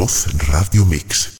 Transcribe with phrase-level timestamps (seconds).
[0.00, 1.38] Voz Radio Mix.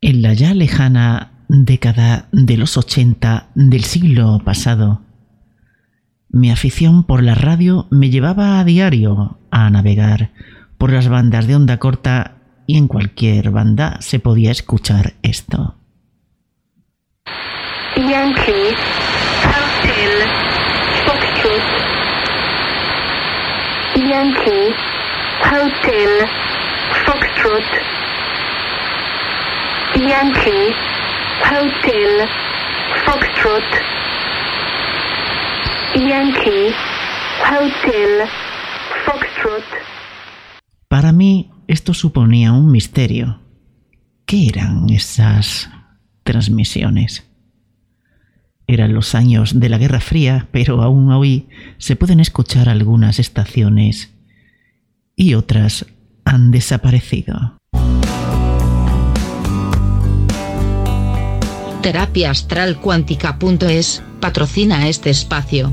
[0.00, 5.02] En la ya lejana década de los 80 del siglo pasado,
[6.28, 10.30] mi afición por la radio me llevaba a diario a navegar
[10.78, 12.36] por las bandas de onda corta
[12.68, 15.74] y en cualquier banda se podía escuchar esto
[19.78, 20.14] Hotel,
[21.06, 21.62] Foxtrot.
[23.94, 24.74] Yankee,
[25.50, 26.28] Hotel,
[27.06, 27.64] Foxtrot.
[29.96, 30.74] Yankee,
[31.40, 32.28] Hotel,
[33.06, 33.70] Foxtrot.
[35.94, 36.74] Yankee,
[37.48, 38.28] Hotel,
[39.06, 39.64] Foxtrot.
[40.86, 43.40] Para mí esto suponía un misterio.
[44.26, 45.70] ¿Qué eran esas
[46.24, 47.26] transmisiones?
[48.66, 54.12] Eran los años de la Guerra Fría, pero aún hoy se pueden escuchar algunas estaciones
[55.18, 55.84] y otras
[56.24, 57.58] han desaparecido.
[61.82, 65.72] Terapia Astral Cuántica.es patrocina este espacio.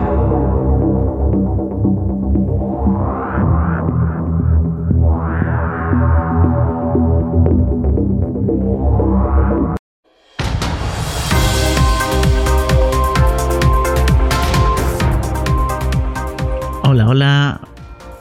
[17.03, 17.61] Hola,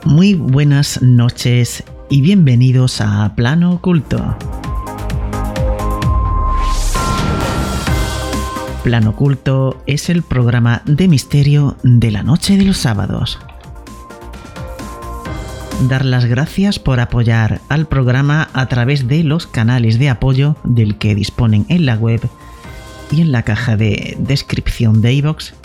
[0.04, 4.36] muy buenas noches y bienvenidos a Plano Oculto.
[8.82, 13.38] Plano Oculto es el programa de misterio de la noche de los sábados.
[15.88, 20.96] Dar las gracias por apoyar al programa a través de los canales de apoyo del
[20.96, 22.20] que disponen en la web
[23.10, 25.59] y en la caja de descripción de iVoox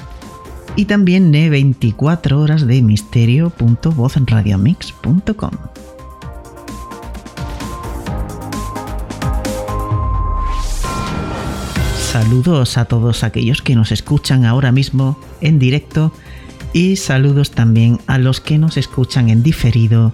[0.75, 5.52] y también de 24 horas de misterio.vozradiomix.com.
[11.97, 16.14] Saludos a todos aquellos que nos escuchan ahora mismo en directo
[16.72, 20.14] y saludos también a los que nos escuchan en diferido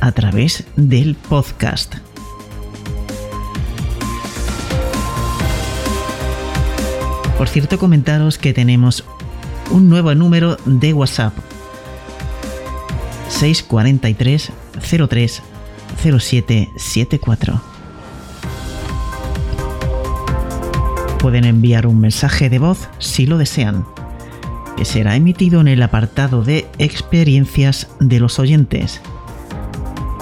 [0.00, 1.96] a través del podcast.
[7.36, 9.04] Por cierto, comentaros que tenemos
[9.70, 11.34] un nuevo número de WhatsApp
[13.28, 14.52] 643
[15.08, 15.42] 03
[16.02, 17.60] 0774.
[21.18, 23.86] Pueden enviar un mensaje de voz si lo desean,
[24.76, 29.00] que será emitido en el apartado de experiencias de los oyentes.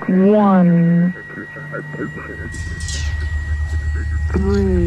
[0.08, 1.14] One.
[4.34, 4.81] Three,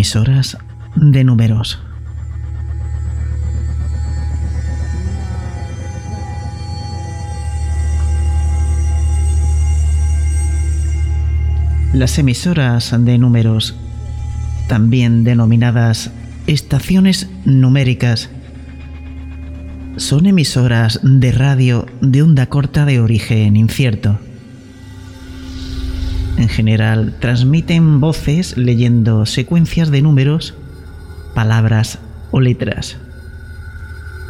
[0.00, 0.56] Emisoras
[0.96, 1.78] de números.
[11.92, 13.76] Las emisoras de números,
[14.68, 16.10] también denominadas
[16.46, 18.30] estaciones numéricas,
[19.98, 24.18] son emisoras de radio de onda corta de origen incierto.
[26.40, 30.54] En general, transmiten voces leyendo secuencias de números,
[31.34, 31.98] palabras
[32.30, 32.96] o letras,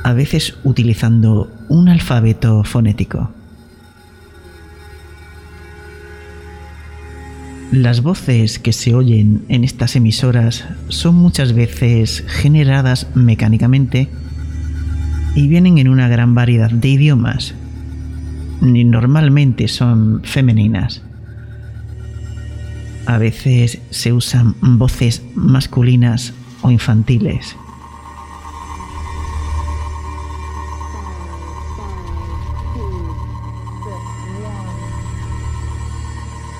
[0.03, 3.31] a veces utilizando un alfabeto fonético.
[7.71, 14.09] Las voces que se oyen en estas emisoras son muchas veces generadas mecánicamente
[15.37, 17.55] y vienen en una gran variedad de idiomas.
[18.61, 21.03] Normalmente son femeninas.
[23.06, 26.32] A veces se usan voces masculinas
[26.62, 27.56] o infantiles.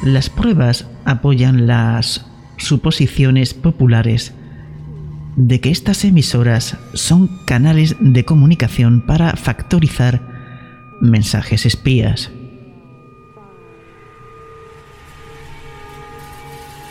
[0.03, 2.25] Las pruebas apoyan las
[2.57, 4.33] suposiciones populares
[5.37, 10.23] de que estas emisoras son canales de comunicación para factorizar
[11.01, 12.31] mensajes espías.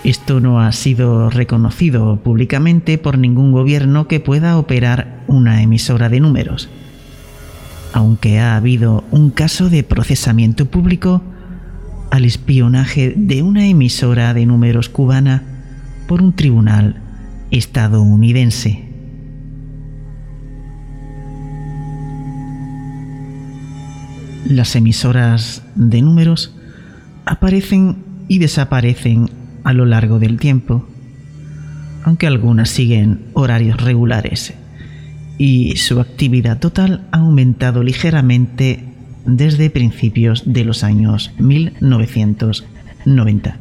[0.04, 6.22] Esto no ha sido reconocido públicamente por ningún gobierno que pueda operar una emisora de
[6.22, 6.70] números,
[7.92, 11.22] aunque ha habido un caso de procesamiento público
[12.12, 15.44] al espionaje de una emisora de números cubana
[16.08, 17.02] por un tribunal
[17.52, 18.86] estadounidense.
[24.46, 26.56] Las emisoras de números
[27.26, 27.98] aparecen
[28.30, 30.88] y desaparecen a lo largo del tiempo,
[32.04, 34.54] aunque algunas siguen horarios regulares
[35.40, 38.84] y su actividad total ha aumentado ligeramente
[39.26, 43.58] desde principios de los años 1990.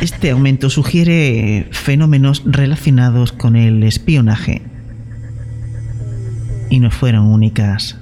[0.00, 4.62] Este aumento sugiere fenómenos relacionados con el espionaje
[6.70, 7.98] y no fueron únicas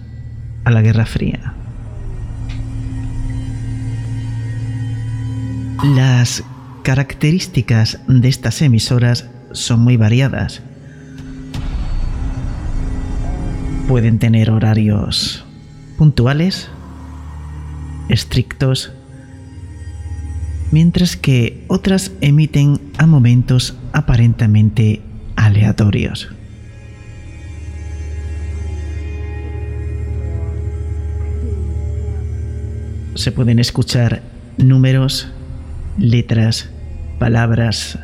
[0.65, 1.55] a la Guerra Fría.
[5.85, 6.43] Las
[6.83, 10.63] características de estas emisoras son muy variadas.
[13.87, 15.45] Pueden tener horarios
[15.99, 16.71] puntuales,
[18.09, 18.93] estrictos,
[20.73, 25.03] mientras que otras emiten a momentos aparentemente
[25.37, 26.31] aleatorios.
[33.17, 34.23] Se pueden escuchar
[34.57, 35.29] números,
[35.99, 36.71] letras,
[37.19, 37.99] palabras,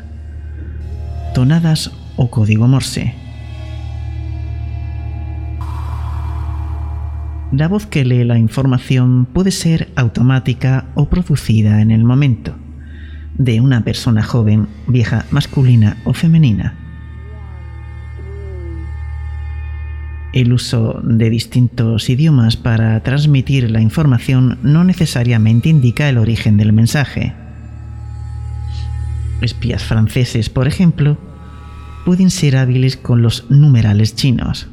[1.33, 3.15] tonadas o código morse.
[7.51, 12.55] La voz que lee la información puede ser automática o producida en el momento,
[13.37, 16.75] de una persona joven, vieja, masculina o femenina.
[20.31, 26.71] El uso de distintos idiomas para transmitir la información no necesariamente indica el origen del
[26.71, 27.40] mensaje.
[29.41, 31.17] Espías franceses, por ejemplo,
[32.05, 34.67] pueden ser hábiles con los numerales chinos,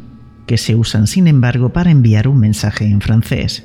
[0.47, 3.65] que se usan sin embargo para enviar un mensaje en francés.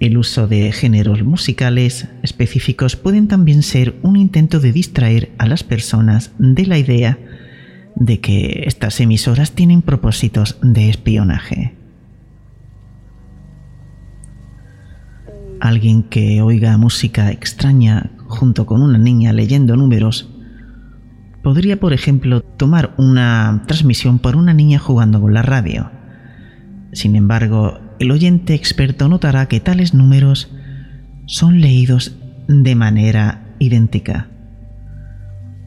[0.00, 5.62] El uso de géneros musicales específicos pueden también ser un intento de distraer a las
[5.62, 7.18] personas de la idea
[7.94, 11.81] de que estas emisoras tienen propósitos de espionaje.
[15.62, 20.28] Alguien que oiga música extraña junto con una niña leyendo números
[21.44, 25.92] podría, por ejemplo, tomar una transmisión por una niña jugando con la radio.
[26.92, 30.50] Sin embargo, el oyente experto notará que tales números
[31.26, 32.16] son leídos
[32.48, 34.30] de manera idéntica,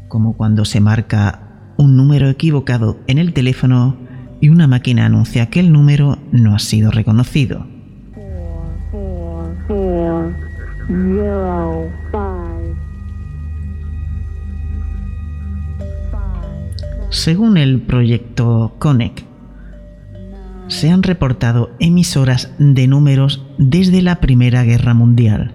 [0.09, 3.97] como cuando se marca un número equivocado en el teléfono
[4.41, 7.74] y una máquina anuncia que el número no ha sido reconocido.
[17.09, 19.25] Según el proyecto CONEC,
[20.67, 25.51] se han reportado emisoras de números desde la Primera Guerra Mundial.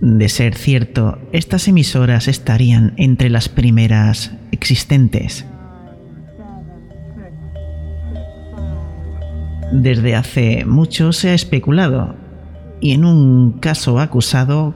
[0.00, 5.46] De ser cierto, estas emisoras estarían entre las primeras existentes.
[9.72, 12.14] Desde hace mucho se ha especulado,
[12.80, 14.74] y en un caso acusado,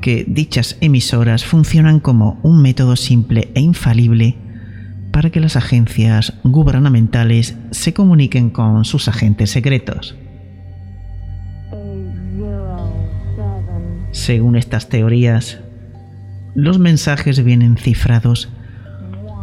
[0.00, 4.36] que dichas emisoras funcionan como un método simple e infalible
[5.12, 10.14] para que las agencias gubernamentales se comuniquen con sus agentes secretos.
[14.10, 15.60] Según estas teorías,
[16.54, 18.50] los mensajes vienen cifrados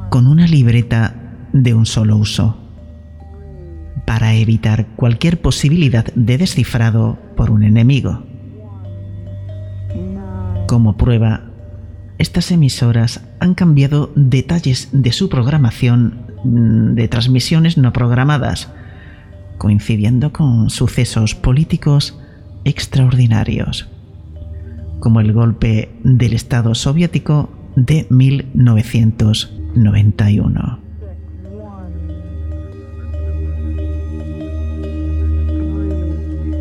[0.09, 1.15] con una libreta
[1.53, 2.60] de un solo uso,
[4.05, 8.23] para evitar cualquier posibilidad de descifrado por un enemigo.
[10.67, 11.41] Como prueba,
[12.17, 18.71] estas emisoras han cambiado detalles de su programación mm, de transmisiones no programadas,
[19.57, 22.19] coincidiendo con sucesos políticos
[22.63, 23.89] extraordinarios,
[24.99, 30.80] como el golpe del Estado soviético de 1991.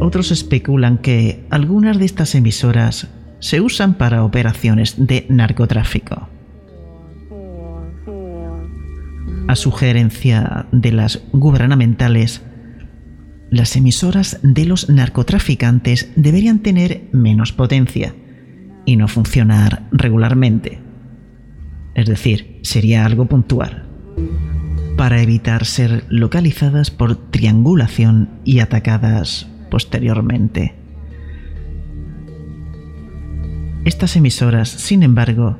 [0.00, 6.28] Otros especulan que algunas de estas emisoras se usan para operaciones de narcotráfico.
[9.47, 12.40] A sugerencia de las gubernamentales,
[13.50, 18.14] las emisoras de los narcotraficantes deberían tener menos potencia
[18.87, 20.80] y no funcionar regularmente.
[21.95, 23.87] Es decir, sería algo puntual,
[24.97, 30.75] para evitar ser localizadas por triangulación y atacadas posteriormente.
[33.85, 35.57] Estas emisoras, sin embargo,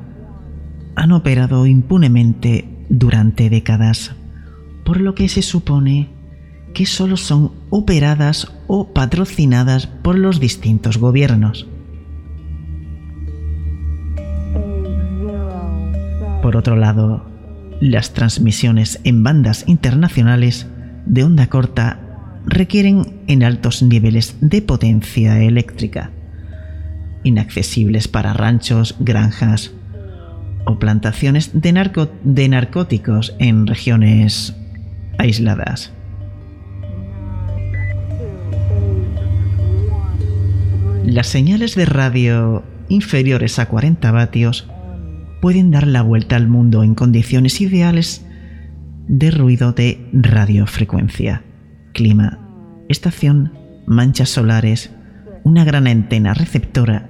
[0.95, 4.15] han operado impunemente durante décadas,
[4.83, 6.09] por lo que se supone
[6.73, 11.67] que solo son operadas o patrocinadas por los distintos gobiernos.
[16.41, 17.25] Por otro lado,
[17.79, 20.67] las transmisiones en bandas internacionales
[21.05, 21.99] de onda corta
[22.45, 26.11] requieren en altos niveles de potencia eléctrica,
[27.23, 29.71] inaccesibles para ranchos, granjas
[30.65, 34.53] o plantaciones de, narcóticos en regiones
[35.17, 35.93] aisladas.
[41.05, 44.67] Las señales de radio inferiores a 40 vatios
[45.41, 48.25] pueden dar la vuelta al mundo en condiciones ideales
[49.07, 51.43] de ruido de radiofrecuencia,
[51.93, 52.40] clima,
[52.91, 53.53] estación,
[53.85, 54.91] manchas solares,
[55.43, 57.09] una gran antena receptora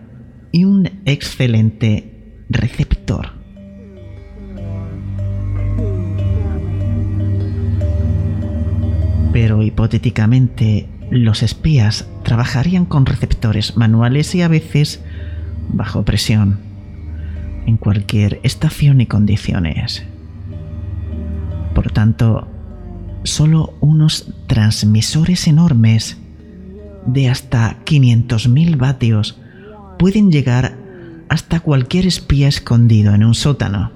[0.52, 3.32] y un excelente receptor.
[9.34, 15.04] Pero hipotéticamente, los espías trabajarían con receptores manuales y a veces
[15.70, 16.60] bajo presión,
[17.66, 20.04] en cualquier estación y condiciones.
[21.74, 22.51] Por tanto,
[23.24, 26.18] solo unos transmisores enormes
[27.06, 29.40] de hasta 500.000 vatios
[29.98, 30.78] pueden llegar
[31.30, 33.92] hasta cualquier espía escondido en un sótano,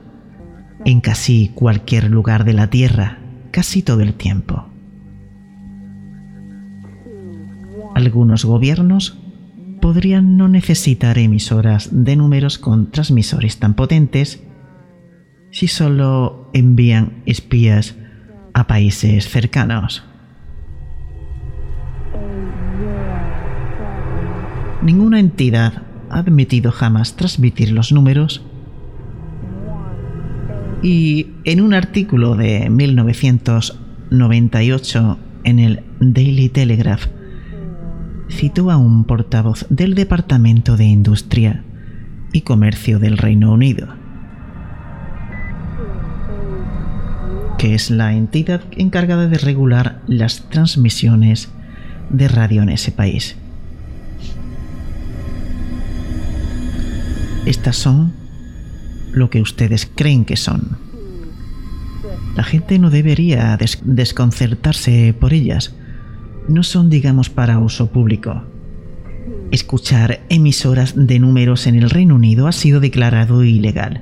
[0.85, 3.19] en casi cualquier lugar de la Tierra,
[3.51, 4.65] casi todo el tiempo.
[7.93, 9.17] Algunos gobiernos
[9.81, 14.41] podrían no necesitar emisoras de números con transmisores tan potentes
[15.51, 17.95] si solo envían espías
[18.55, 20.03] a países cercanos.
[24.81, 28.41] Ninguna entidad ha admitido jamás transmitir los números
[30.81, 37.07] y en un artículo de 1998 en el Daily Telegraph
[38.29, 41.65] citó a un portavoz del Departamento de Industria
[42.31, 43.89] y Comercio del Reino Unido,
[47.73, 51.49] es la entidad encargada de regular las transmisiones
[52.09, 53.35] de radio en ese país.
[57.45, 58.13] Estas son
[59.13, 60.77] lo que ustedes creen que son.
[62.35, 65.73] La gente no debería des- desconcertarse por ellas,
[66.49, 68.43] no son, digamos, para uso público.
[69.51, 74.01] Escuchar emisoras de números en el Reino Unido ha sido declarado ilegal.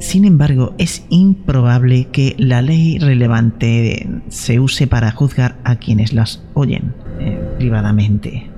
[0.00, 6.42] Sin embargo, es improbable que la ley relevante se use para juzgar a quienes las
[6.54, 8.48] oyen eh, privadamente.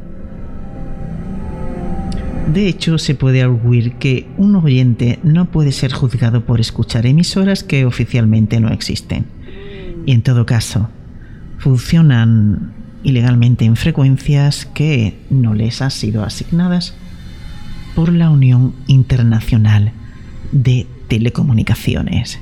[2.53, 7.63] De hecho, se puede arguir que un oyente no puede ser juzgado por escuchar emisoras
[7.63, 9.27] que oficialmente no existen.
[10.05, 10.91] Y en todo caso,
[11.59, 16.95] funcionan ilegalmente en frecuencias que no les han sido asignadas
[17.95, 19.93] por la Unión Internacional
[20.53, 22.38] de Telecomunicaciones.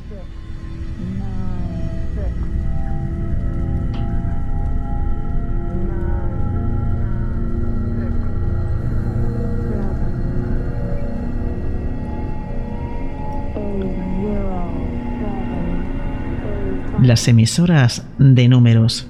[17.03, 19.07] Las emisoras de números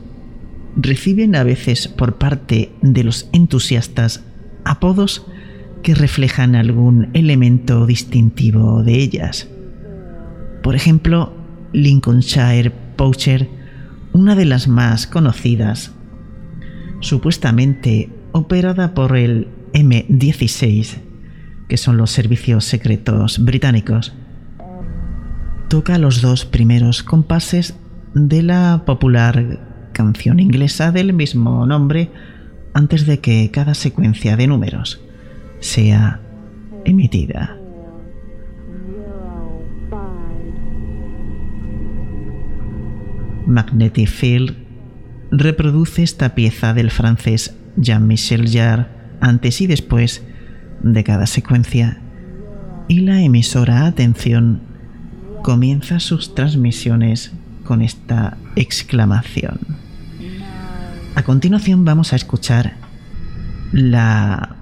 [0.77, 4.23] reciben a veces por parte de los entusiastas
[4.65, 5.27] apodos
[5.83, 9.49] que reflejan algún elemento distintivo de ellas.
[10.63, 11.33] Por ejemplo,
[11.73, 13.49] Lincolnshire Poacher,
[14.13, 15.93] una de las más conocidas,
[17.01, 20.99] supuestamente operada por el M16,
[21.69, 24.15] que son los servicios secretos británicos,
[25.69, 27.77] toca los dos primeros compases
[28.15, 32.11] de la popular canción inglesa del mismo nombre
[32.73, 35.01] antes de que cada secuencia de números
[35.61, 36.21] sea
[36.85, 37.57] emitida.
[43.47, 44.57] Magnetic Field
[45.31, 48.87] reproduce esta pieza del francés Jean-Michel Jarre
[49.21, 50.23] antes y después
[50.83, 52.01] de cada secuencia
[52.89, 54.61] y la emisora Atención
[55.43, 57.33] comienza sus transmisiones
[57.65, 59.59] con esta exclamación.
[61.15, 62.77] A continuación vamos a escuchar
[63.73, 64.58] la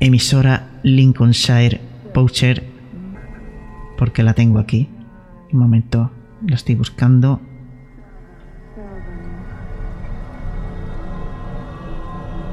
[0.00, 1.80] emisora Lincolnshire
[2.12, 2.64] Poacher
[3.96, 4.88] porque la tengo aquí.
[5.52, 6.10] Un momento,
[6.46, 7.40] la estoy buscando.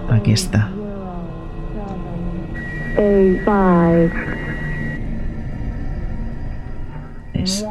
[0.09, 0.69] Aquí está.
[7.33, 7.65] Es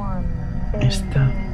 [0.81, 1.50] esta.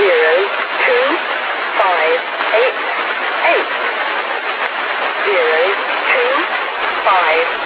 [0.01, 1.07] two,
[1.77, 2.21] five,
[2.57, 2.77] eight,
[3.53, 3.69] eight.
[5.29, 5.61] Zero,
[6.09, 6.33] two,
[7.05, 7.60] five,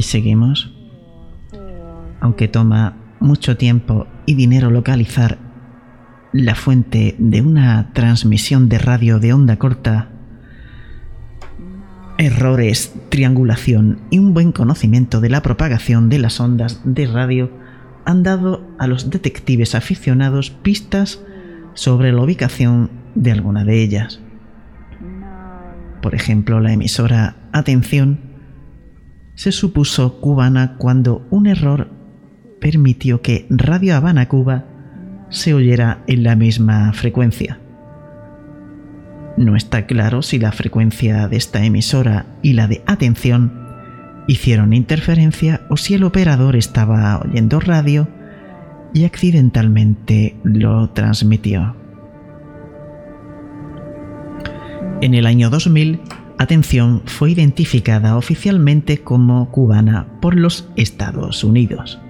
[0.00, 0.72] Y seguimos.
[2.20, 5.36] Aunque toma mucho tiempo y dinero localizar
[6.32, 10.08] la fuente de una transmisión de radio de onda corta,
[12.16, 17.50] errores, triangulación y un buen conocimiento de la propagación de las ondas de radio
[18.06, 21.20] han dado a los detectives aficionados pistas
[21.74, 24.18] sobre la ubicación de alguna de ellas.
[26.00, 28.29] Por ejemplo, la emisora Atención
[29.40, 31.88] se supuso cubana cuando un error
[32.60, 34.66] permitió que Radio Habana Cuba
[35.30, 37.58] se oyera en la misma frecuencia.
[39.38, 43.66] No está claro si la frecuencia de esta emisora y la de atención
[44.28, 48.08] hicieron interferencia o si el operador estaba oyendo radio
[48.92, 51.76] y accidentalmente lo transmitió.
[55.00, 55.98] En el año 2000,
[56.40, 62.00] Atención fue identificada oficialmente como cubana por los Estados Unidos.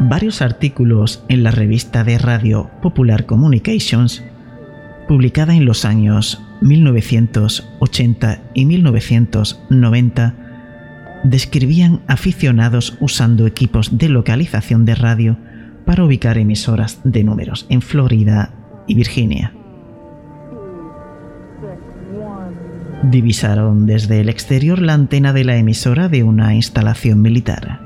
[0.00, 4.22] Varios artículos en la revista de radio Popular Communications,
[5.08, 10.34] publicada en los años 1980 y 1990,
[11.24, 15.38] describían aficionados usando equipos de localización de radio
[15.86, 18.52] para ubicar emisoras de números en Florida
[18.86, 19.54] y Virginia.
[23.02, 27.80] Divisaron desde el exterior la antena de la emisora de una instalación militar.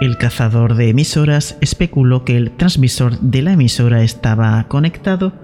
[0.00, 5.34] El cazador de emisoras especuló que el transmisor de la emisora estaba conectado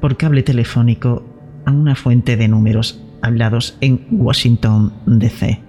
[0.00, 1.22] por cable telefónico
[1.66, 5.60] a una fuente de números hablados en Washington, D.C.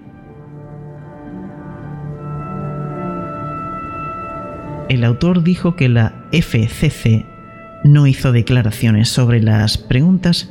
[4.88, 7.26] El autor dijo que la FCC
[7.84, 10.50] no hizo declaraciones sobre las preguntas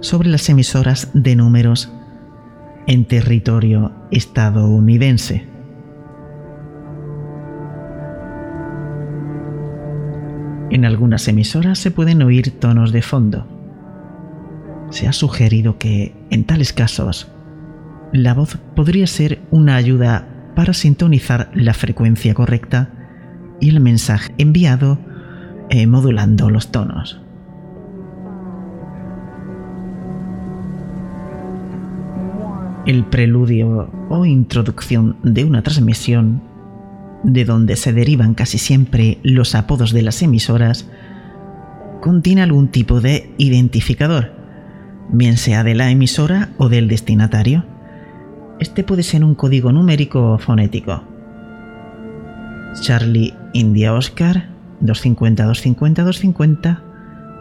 [0.00, 1.92] sobre las emisoras de números
[2.86, 5.46] en territorio estadounidense.
[10.70, 13.46] En algunas emisoras se pueden oír tonos de fondo.
[14.90, 17.30] Se ha sugerido que, en tales casos,
[18.12, 22.90] la voz podría ser una ayuda para sintonizar la frecuencia correcta
[23.60, 24.98] y el mensaje enviado
[25.70, 27.20] eh, modulando los tonos.
[32.86, 36.42] El preludio o introducción de una transmisión,
[37.22, 40.90] de donde se derivan casi siempre los apodos de las emisoras,
[42.00, 44.32] contiene algún tipo de identificador,
[45.10, 47.64] bien sea de la emisora o del destinatario.
[48.58, 51.04] Este puede ser un código numérico o fonético.
[52.82, 56.82] Charlie India Oscar 250 250 250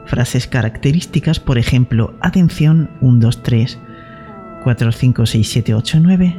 [0.06, 3.80] frases características, por ejemplo, atención 1 2 3
[4.64, 6.36] 4 5 6 7 8 9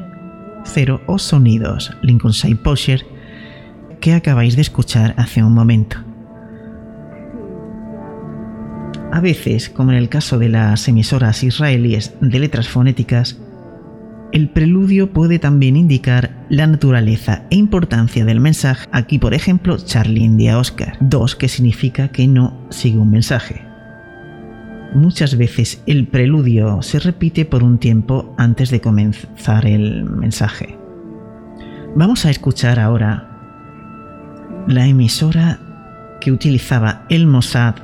[0.64, 3.06] 0 o sonidos Lincolnshire Posher
[4.00, 5.98] que acabáis de escuchar hace un momento.
[9.12, 13.39] A veces, como en el caso de las emisoras israelíes de letras fonéticas,
[14.32, 18.88] el preludio puede también indicar la naturaleza e importancia del mensaje.
[18.92, 23.62] Aquí, por ejemplo, Charlie India Oscar 2, que significa que no sigue un mensaje.
[24.94, 30.76] Muchas veces el preludio se repite por un tiempo antes de comenzar el mensaje.
[31.96, 33.26] Vamos a escuchar ahora
[34.68, 35.58] la emisora
[36.20, 37.74] que utilizaba el Mossad,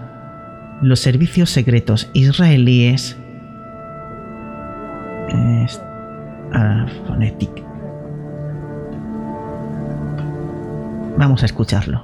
[0.82, 3.16] los servicios secretos israelíes,
[6.57, 7.51] a Phonetic.
[11.19, 12.03] Vamos a escucharlo.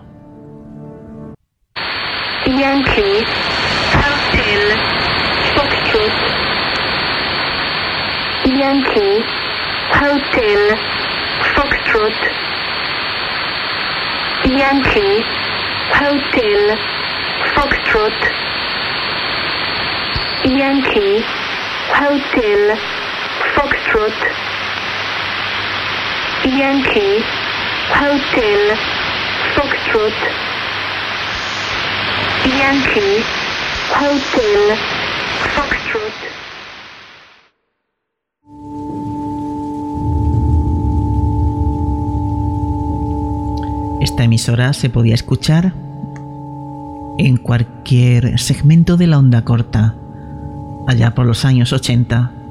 [2.46, 3.24] Yankee,
[4.02, 4.62] Hotel,
[5.54, 6.16] Foxtrot.
[8.44, 9.24] Yankee,
[9.98, 10.78] Hotel,
[11.54, 12.18] Foxtrot.
[14.44, 15.24] Yankee,
[15.98, 16.78] Hotel,
[17.54, 18.20] Foxtrot.
[20.44, 21.24] Yankee,
[21.94, 23.01] Hotel.
[26.44, 27.22] Yankee,
[27.94, 28.76] Hotel,
[29.54, 30.12] Foxtrot.
[32.58, 33.22] Yankee,
[33.94, 34.76] Hotel,
[35.54, 36.18] Foxtrot.
[44.00, 45.72] Esta emisora se podía escuchar
[47.18, 49.94] en cualquier segmento de la onda corta,
[50.88, 52.41] allá por los años 80,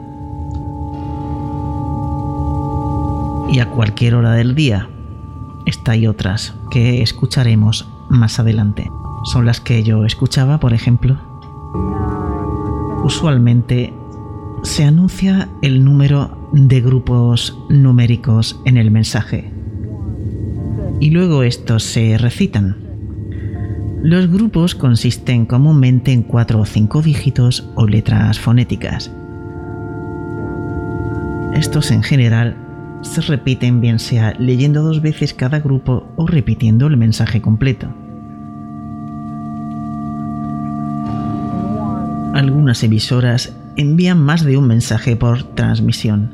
[3.52, 4.90] y a cualquier hora del día.
[5.66, 8.90] Esta y otras que escucharemos más adelante.
[9.26, 11.18] Son las que yo escuchaba, por ejemplo.
[13.04, 13.94] Usualmente
[14.64, 19.52] se anuncia el número de grupos numéricos en el mensaje.
[21.00, 22.78] Y luego estos se recitan.
[24.02, 29.12] Los grupos consisten comúnmente en cuatro o cinco dígitos o letras fonéticas.
[31.54, 32.56] Estos en general
[33.02, 37.88] se repiten bien sea leyendo dos veces cada grupo o repitiendo el mensaje completo.
[42.34, 46.32] Algunas emisoras envían más de un mensaje por transmisión.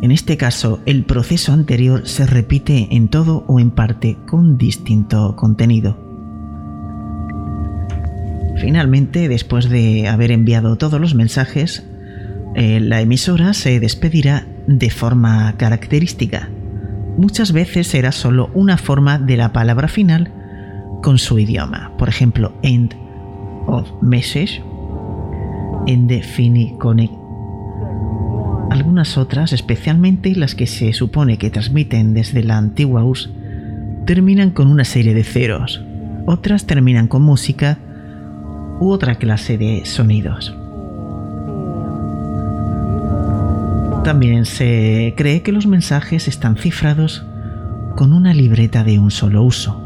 [0.00, 5.34] En este caso, el proceso anterior se repite en todo o en parte con distinto
[5.34, 5.98] contenido.
[8.60, 11.84] Finalmente, después de haber enviado todos los mensajes,
[12.54, 16.50] eh, la emisora se despedirá de forma característica.
[17.16, 20.30] Muchas veces será solo una forma de la palabra final
[21.02, 21.92] con su idioma.
[21.96, 22.94] Por ejemplo, end
[23.66, 24.62] of message,
[26.78, 27.14] connect.
[28.70, 33.30] Algunas otras, especialmente las que se supone que transmiten desde la antigua US,
[34.04, 35.82] terminan con una serie de ceros.
[36.26, 37.78] Otras terminan con música
[38.80, 40.57] u otra clase de sonidos.
[44.08, 47.26] También se cree que los mensajes están cifrados
[47.94, 49.82] con una libreta de un solo uso,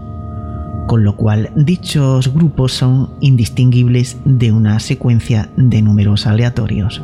[0.86, 7.02] con lo cual dichos grupos son indistinguibles de una secuencia de números aleatorios.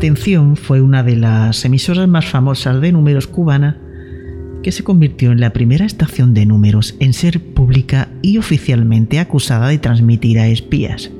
[0.00, 3.76] Atención fue una de las emisoras más famosas de números cubana
[4.62, 9.68] que se convirtió en la primera estación de números en ser pública y oficialmente acusada
[9.68, 11.10] de transmitir a espías.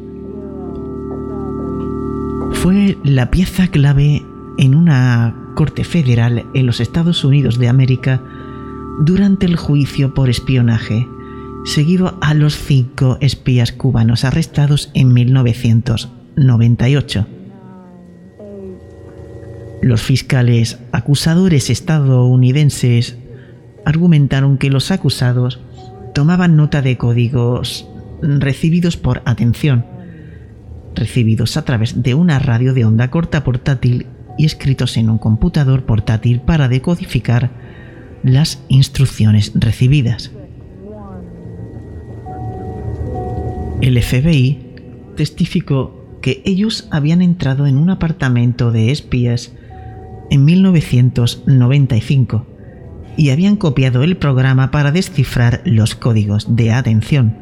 [2.53, 4.23] Fue la pieza clave
[4.57, 8.23] en una corte federal en los Estados Unidos de América
[9.03, 11.07] durante el juicio por espionaje,
[11.67, 17.27] seguido a los cinco espías cubanos arrestados en 1998.
[19.83, 23.17] Los fiscales acusadores estadounidenses
[23.85, 25.61] argumentaron que los acusados
[26.15, 27.89] tomaban nota de códigos
[28.21, 29.87] recibidos por atención,
[30.95, 35.85] recibidos a través de una radio de onda corta portátil y escritos en un computador
[35.85, 37.51] portátil para decodificar
[38.23, 40.31] las instrucciones recibidas.
[43.81, 44.59] El FBI
[45.17, 49.53] testificó que ellos habían entrado en un apartamento de espías
[50.31, 52.47] en 1995
[53.17, 57.39] y habían copiado el programa para descifrar los códigos de atención.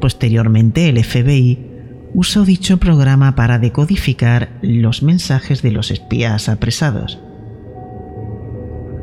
[0.00, 1.70] Posteriormente el FBI
[2.14, 7.18] usó dicho programa para decodificar los mensajes de los espías apresados.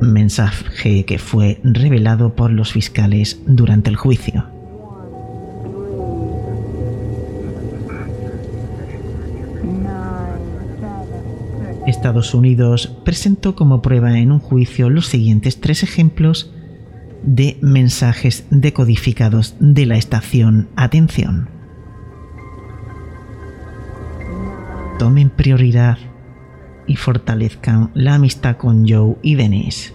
[0.02, 4.61] Mensaje que fue revelado por los fiscales durante el juicio.
[12.02, 16.52] Estados Unidos presentó como prueba en un juicio los siguientes tres ejemplos
[17.22, 21.48] de mensajes decodificados de la estación Atención.
[24.98, 26.00] Tomen prioridad
[26.88, 29.94] y fortalezcan la amistad con Joe y Denise.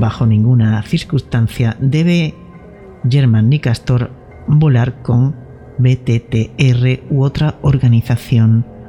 [0.00, 2.34] Bajo ninguna circunstancia debe
[3.06, 4.10] German ni Castor
[4.46, 5.36] volar con
[5.76, 8.79] BTTR u otra organización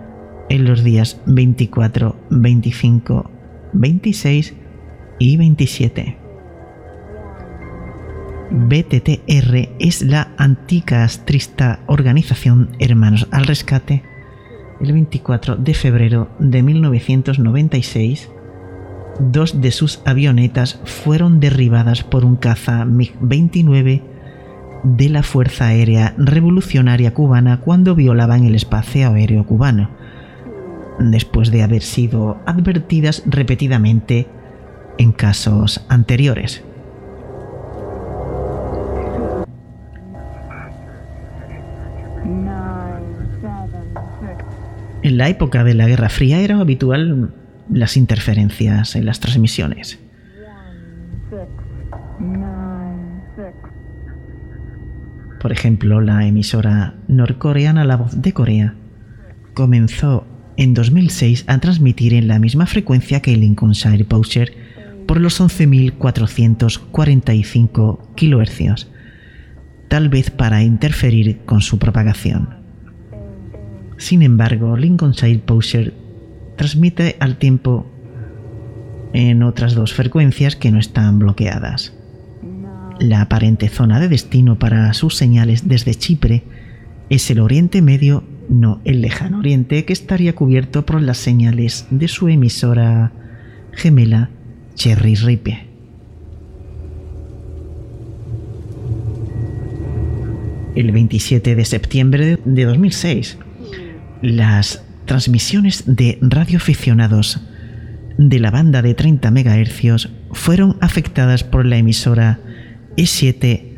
[0.52, 3.32] en los días 24, 25,
[3.72, 4.54] 26
[5.18, 6.18] y 27.
[8.52, 14.04] BTTR es la anticastrista organización Hermanos al Rescate.
[14.82, 18.30] El 24 de febrero de 1996,
[19.22, 24.02] dos de sus avionetas fueron derribadas por un caza MiG-29
[24.84, 30.01] de la Fuerza Aérea Revolucionaria Cubana cuando violaban el espacio aéreo cubano
[31.00, 34.28] después de haber sido advertidas repetidamente
[34.98, 36.64] en casos anteriores.
[45.04, 47.34] En la época de la Guerra Fría era habitual
[47.70, 50.00] las interferencias en las transmisiones.
[55.42, 58.76] Por ejemplo, la emisora norcoreana La Voz de Corea
[59.56, 64.54] comenzó en 2006 a transmitir en la misma frecuencia que el Lincolnshire Poacher
[65.08, 68.88] por los 11.445 kHz,
[69.88, 72.62] tal vez para interferir con su propagación.
[73.98, 75.94] Sin embargo, Lincolnshire Poacher
[76.56, 77.88] transmite al tiempo
[79.14, 81.94] en otras dos frecuencias que no están bloqueadas.
[83.00, 86.44] La aparente zona de destino para sus señales desde Chipre
[87.10, 92.08] es el Oriente Medio no el lejano oriente que estaría cubierto por las señales de
[92.08, 93.12] su emisora
[93.74, 94.30] gemela
[94.76, 95.68] Cherry Ripe.
[100.76, 103.38] El 27 de septiembre de 2006,
[104.22, 107.42] las transmisiones de radioaficionados
[108.18, 112.40] de la banda de 30 MHz fueron afectadas por la emisora
[112.96, 113.72] E7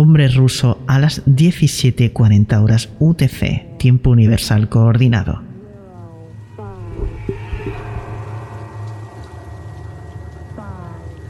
[0.00, 5.48] Hombre ruso a las 17.40 horas UTC, tiempo universal coordinado.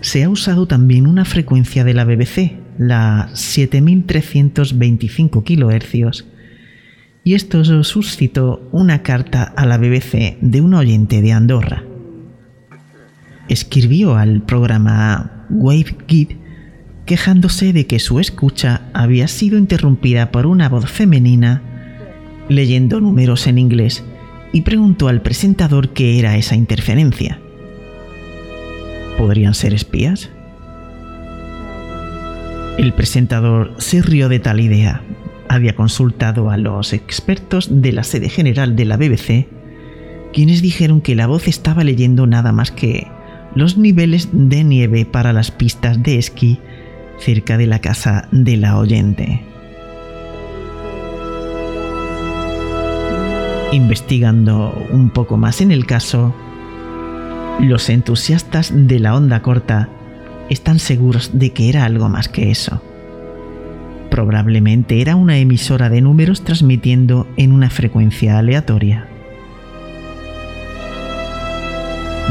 [0.01, 6.25] Se ha usado también una frecuencia de la BBC, la 7325 kHz,
[7.25, 11.85] y esto suscitó una carta a la BBC de un oyente de Andorra.
[13.49, 16.39] Escribió al programa WaveGit
[17.05, 21.78] quejándose de que su escucha había sido interrumpida por una voz femenina
[22.49, 24.05] leyendo números en inglés
[24.53, 27.41] y preguntó al presentador qué era esa interferencia.
[29.19, 30.31] ¿Podrían ser espías?
[32.79, 35.03] El presentador se rió de tal idea.
[35.49, 39.49] Había consultado a los expertos de la sede general de la BBC,
[40.33, 43.09] quienes dijeron que la voz estaba leyendo nada más que
[43.55, 46.61] los niveles de nieve para las pistas de esquí
[47.19, 49.43] cerca de la casa de la oyente.
[53.73, 56.35] Investigando un poco más en el caso,
[57.61, 59.91] los entusiastas de la onda corta
[60.49, 62.81] están seguros de que era algo más que eso.
[64.11, 69.07] Probablemente era una emisora de números transmitiendo en una frecuencia aleatoria.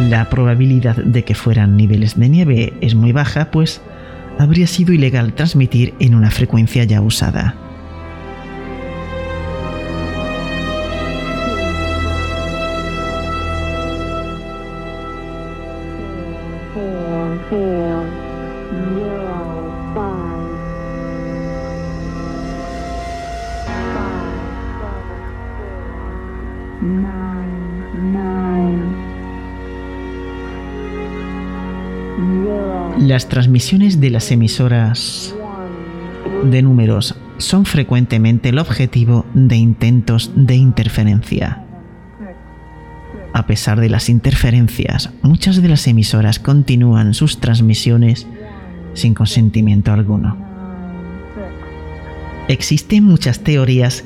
[0.10, 3.82] La probabilidad de que fueran niveles de nieve es muy baja, pues
[4.40, 7.67] habría sido ilegal transmitir en una frecuencia ya usada.
[33.38, 35.36] Transmisiones de las emisoras
[36.44, 41.64] de números son frecuentemente el objetivo de intentos de interferencia.
[43.34, 48.26] A pesar de las interferencias, muchas de las emisoras continúan sus transmisiones
[48.96, 50.36] sin consentimiento alguno.
[52.48, 54.04] Existen muchas teorías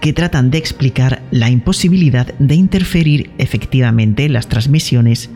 [0.00, 5.28] que tratan de explicar la imposibilidad de interferir efectivamente en las transmisiones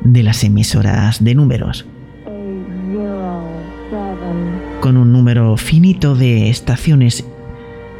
[0.00, 1.84] de las emisoras de números.
[4.96, 7.22] Un número finito de estaciones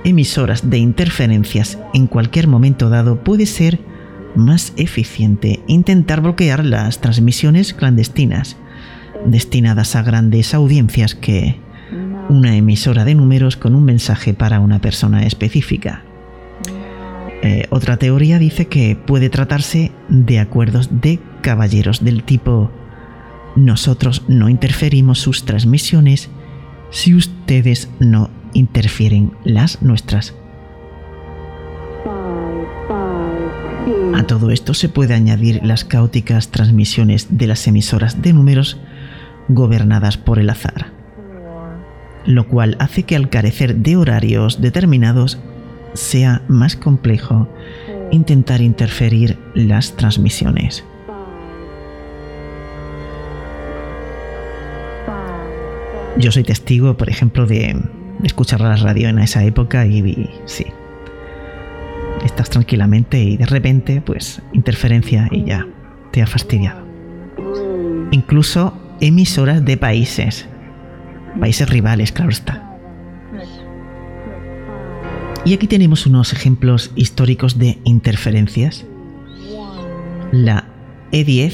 [0.05, 3.79] emisoras de interferencias en cualquier momento dado puede ser
[4.35, 8.57] más eficiente intentar bloquear las transmisiones clandestinas
[9.27, 11.57] destinadas a grandes audiencias que
[12.31, 16.05] una emisora de números con un mensaje para una persona específica.
[17.43, 22.71] Eh, otra teoría dice que puede tratarse de acuerdos de caballeros del tipo
[23.57, 26.31] nosotros no interferimos sus transmisiones
[26.91, 30.35] si ustedes no interfieren las nuestras.
[34.15, 38.79] A todo esto se puede añadir las caóticas transmisiones de las emisoras de números
[39.49, 40.93] gobernadas por el azar,
[42.27, 45.39] lo cual hace que al carecer de horarios determinados
[45.95, 47.49] sea más complejo
[48.11, 50.85] intentar interferir las transmisiones.
[56.19, 57.81] Yo soy testigo, por ejemplo, de,
[58.25, 60.67] escuchar la radio en esa época y, sí,
[62.25, 65.67] estás tranquilamente y de repente, pues, interferencia y ya,
[66.11, 66.81] te ha fastidiado.
[68.11, 70.49] Incluso emisoras de países,
[71.39, 72.65] países rivales, claro está.
[75.45, 78.85] Y aquí tenemos unos ejemplos históricos de interferencias.
[80.33, 80.65] La
[81.13, 81.53] E10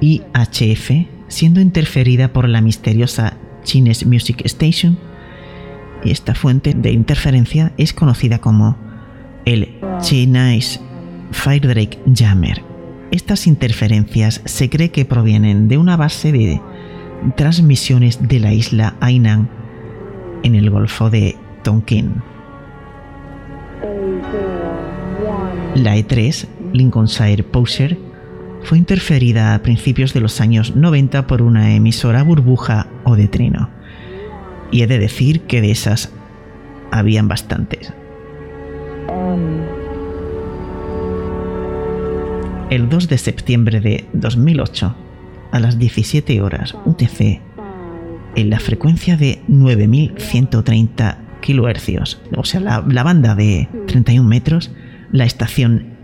[0.00, 0.90] IHF
[1.28, 3.34] siendo interferida por la misteriosa
[3.66, 4.96] Chinese Music Station.
[6.02, 8.78] Y esta fuente de interferencia es conocida como
[9.44, 10.80] el Chinese
[11.32, 12.62] Firedrake Jammer.
[13.10, 16.60] Estas interferencias se cree que provienen de una base de
[17.36, 19.48] transmisiones de la isla Hainan
[20.42, 22.22] en el Golfo de Tonkin.
[25.74, 27.98] La E3, Lincolnshire Poser,
[28.62, 33.70] fue interferida a principios de los años 90 por una emisora burbuja o de trino.
[34.70, 36.12] Y he de decir que de esas
[36.90, 37.92] habían bastantes.
[42.70, 44.96] El 2 de septiembre de 2008,
[45.52, 47.40] a las 17 horas UTC,
[48.34, 54.72] en la frecuencia de 9130 kHz, o sea, la, la banda de 31 metros,
[55.12, 55.96] la estación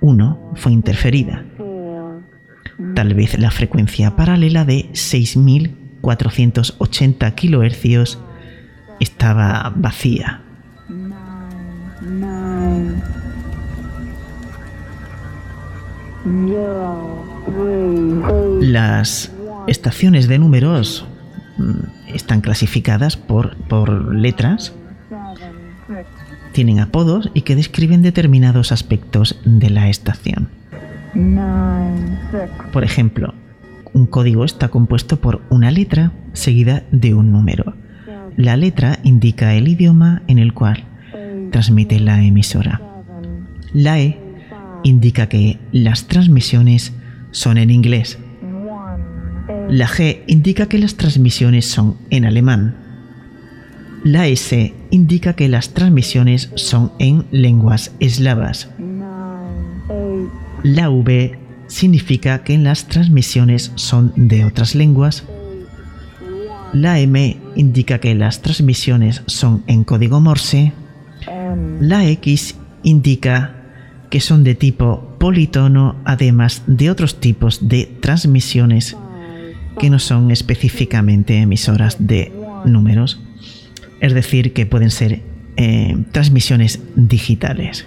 [0.00, 1.44] EZI-1 fue interferida.
[2.94, 8.18] Tal vez la frecuencia paralela de 6480 kHz
[9.00, 10.42] estaba vacía.
[18.60, 19.32] Las
[19.66, 21.04] estaciones de números
[21.56, 21.72] mm,
[22.14, 24.72] están clasificadas por, por letras,
[26.58, 30.48] tienen apodos y que describen determinados aspectos de la estación.
[32.72, 33.32] Por ejemplo,
[33.92, 37.76] un código está compuesto por una letra seguida de un número.
[38.36, 40.82] La letra indica el idioma en el cual
[41.52, 42.82] transmite la emisora.
[43.72, 44.18] La E
[44.82, 46.92] indica que las transmisiones
[47.30, 48.18] son en inglés.
[49.68, 52.74] La G indica que las transmisiones son en alemán.
[54.02, 58.70] La S indica que las transmisiones son en lenguas eslavas.
[60.62, 65.24] La V significa que las transmisiones son de otras lenguas.
[66.72, 70.72] La M indica que las transmisiones son en código Morse
[71.80, 73.54] La X indica
[74.10, 78.96] que son de tipo politono, además de otros tipos de transmisiones
[79.78, 82.32] que no son específicamente emisoras de
[82.64, 83.20] números,
[84.00, 85.22] es decir, que pueden ser
[85.56, 87.86] eh, transmisiones digitales.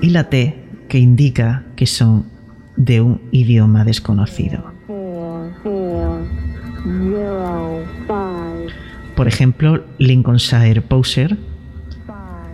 [0.00, 0.54] Y la T,
[0.88, 2.26] que indica que son
[2.76, 4.72] de un idioma desconocido.
[9.14, 11.38] Por ejemplo, Lincolnshire Poser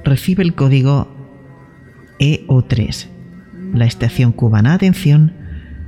[0.04, 1.08] recibe el código
[2.18, 3.06] EO3.
[3.74, 5.32] La estación cubana Atención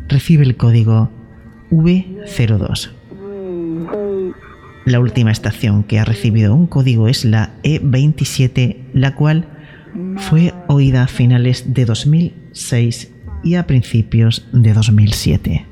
[0.08, 1.10] recibe el código
[1.70, 2.90] V02.
[4.84, 9.46] La última estación que ha recibido un código es la E27, la cual
[10.16, 13.10] fue oída a finales de 2006
[13.42, 15.66] y a principios de 2007.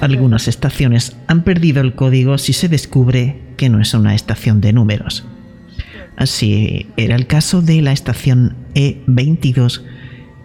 [0.00, 4.72] Algunas estaciones han perdido el código si se descubre que no es una estación de
[4.72, 5.24] números.
[6.16, 9.82] Así era el caso de la estación E22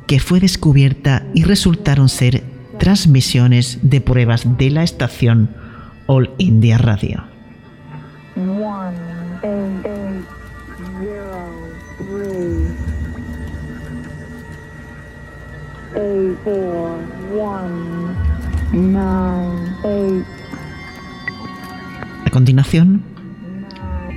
[0.06, 2.44] que fue descubierta y resultaron ser
[2.82, 5.52] transmisiones de pruebas de la estación
[6.08, 7.24] All India Radio.
[22.26, 23.04] A continuación,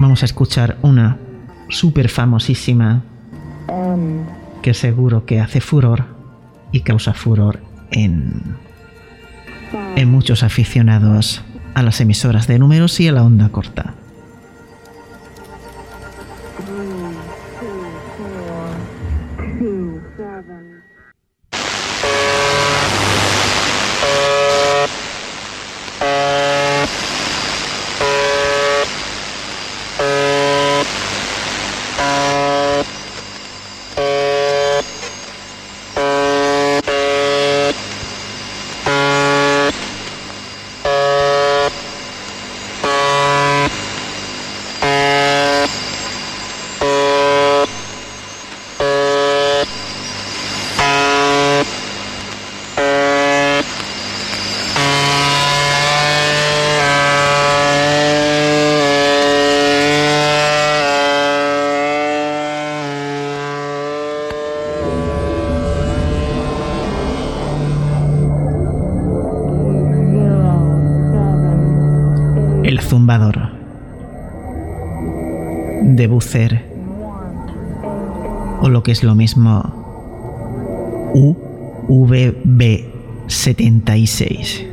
[0.01, 1.19] vamos a escuchar una
[1.69, 3.03] súper famosísima
[4.63, 6.07] que seguro que hace furor
[6.73, 8.57] y causa furor en,
[10.07, 11.43] muchos aficionados
[11.75, 13.95] a las emisoras de números y a la onda corta.
[78.95, 79.83] Es lo mismo
[81.89, 84.69] UVB76.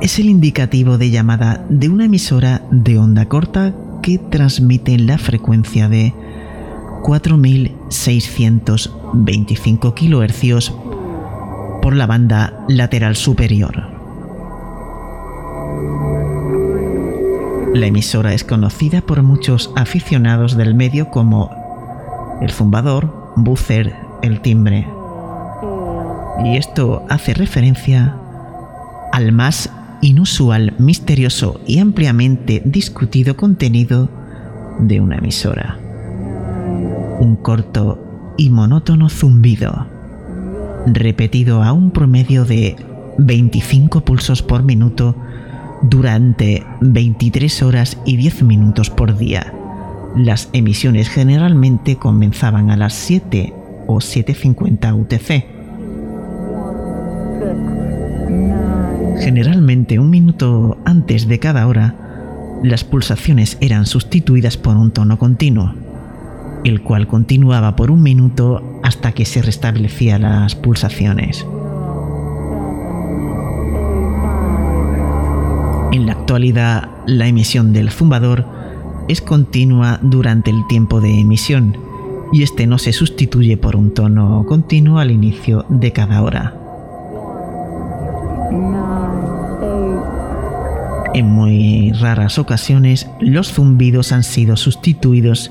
[0.00, 3.72] es el indicativo de llamada de una emisora de onda corta
[4.02, 6.12] que transmite la frecuencia de
[7.04, 10.87] 4625 kHz
[11.88, 13.82] por la banda lateral superior.
[17.72, 21.50] La emisora es conocida por muchos aficionados del medio como
[22.42, 24.86] el zumbador, buzzer, el timbre.
[26.44, 28.14] Y esto hace referencia
[29.10, 29.70] al más
[30.02, 34.10] inusual, misterioso y ampliamente discutido contenido
[34.78, 35.78] de una emisora.
[37.18, 39.86] Un corto y monótono zumbido,
[40.86, 42.76] repetido a un promedio de
[43.18, 45.14] 25 pulsos por minuto
[45.82, 49.52] durante 23 horas y 10 minutos por día.
[50.16, 53.52] Las emisiones generalmente comenzaban a las 7
[53.86, 55.58] o 7.50 UTC.
[59.20, 61.94] Generalmente un minuto antes de cada hora,
[62.62, 65.74] las pulsaciones eran sustituidas por un tono continuo,
[66.64, 71.46] el cual continuaba por un minuto hasta que se restablecían las pulsaciones.
[75.92, 78.46] En la actualidad, la emisión del zumbador
[79.06, 81.76] es continua durante el tiempo de emisión
[82.32, 86.54] y este no se sustituye por un tono continuo al inicio de cada hora.
[91.12, 95.50] En muy raras ocasiones, los zumbidos han sido sustituidos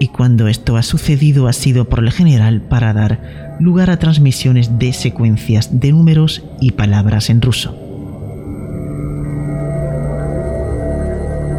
[0.00, 4.78] y cuando esto ha sucedido ha sido por lo general para dar lugar a transmisiones
[4.78, 7.84] de secuencias de números y palabras en ruso.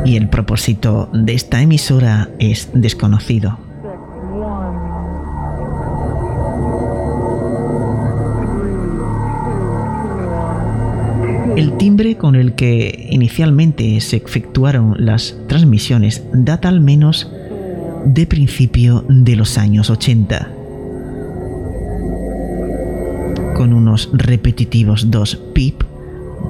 [0.06, 3.58] y el propósito de esta emisora es desconocido.
[11.56, 17.32] El timbre con el que inicialmente se efectuaron las transmisiones data al menos
[18.06, 20.47] de principio de los años 80,
[23.56, 25.84] con unos repetitivos dos pip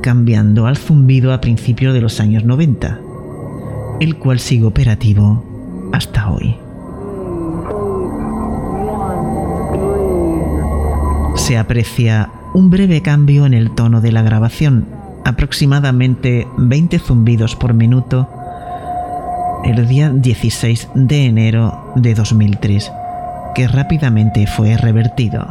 [0.01, 2.99] cambiando al zumbido a principios de los años 90,
[4.01, 6.57] el cual sigue operativo hasta hoy.
[11.35, 14.85] Se aprecia un breve cambio en el tono de la grabación,
[15.23, 18.29] aproximadamente 20 zumbidos por minuto,
[19.65, 22.91] el día 16 de enero de 2003,
[23.55, 25.41] que rápidamente fue revertido.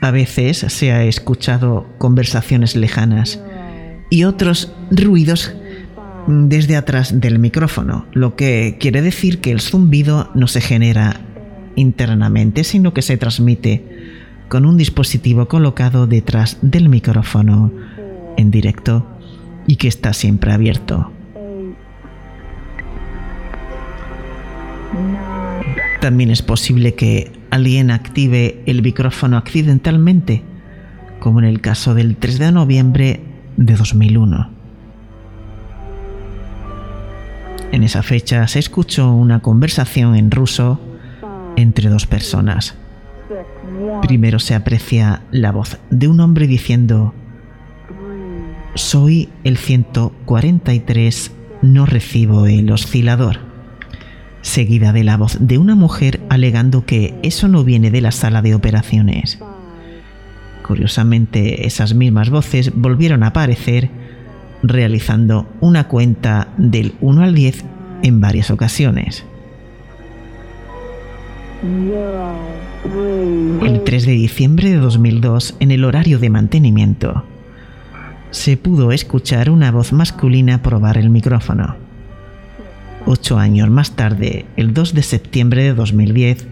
[0.00, 3.40] A veces se ha escuchado conversaciones lejanas
[4.08, 5.54] y otros ruidos
[6.26, 11.20] desde atrás del micrófono, lo que quiere decir que el zumbido no se genera
[11.76, 14.09] internamente, sino que se transmite
[14.50, 17.70] con un dispositivo colocado detrás del micrófono
[18.36, 19.06] en directo
[19.68, 21.12] y que está siempre abierto.
[26.00, 30.42] También es posible que alguien active el micrófono accidentalmente,
[31.20, 33.20] como en el caso del 3 de noviembre
[33.56, 34.50] de 2001.
[37.70, 40.80] En esa fecha se escuchó una conversación en ruso
[41.54, 42.74] entre dos personas.
[44.02, 47.14] Primero se aprecia la voz de un hombre diciendo,
[48.74, 51.32] soy el 143,
[51.62, 53.38] no recibo el oscilador.
[54.42, 58.42] Seguida de la voz de una mujer alegando que eso no viene de la sala
[58.42, 59.38] de operaciones.
[60.66, 63.90] Curiosamente, esas mismas voces volvieron a aparecer
[64.62, 67.64] realizando una cuenta del 1 al 10
[68.02, 69.24] en varias ocasiones.
[72.84, 77.24] El 3 de diciembre de 2002, en el horario de mantenimiento,
[78.30, 81.76] se pudo escuchar una voz masculina probar el micrófono.
[83.04, 86.46] Ocho años más tarde, el 2 de septiembre de 2010,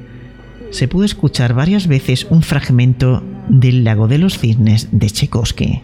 [0.71, 5.81] se pudo escuchar varias veces un fragmento del Lago de los Cisnes de Tchaikovsky.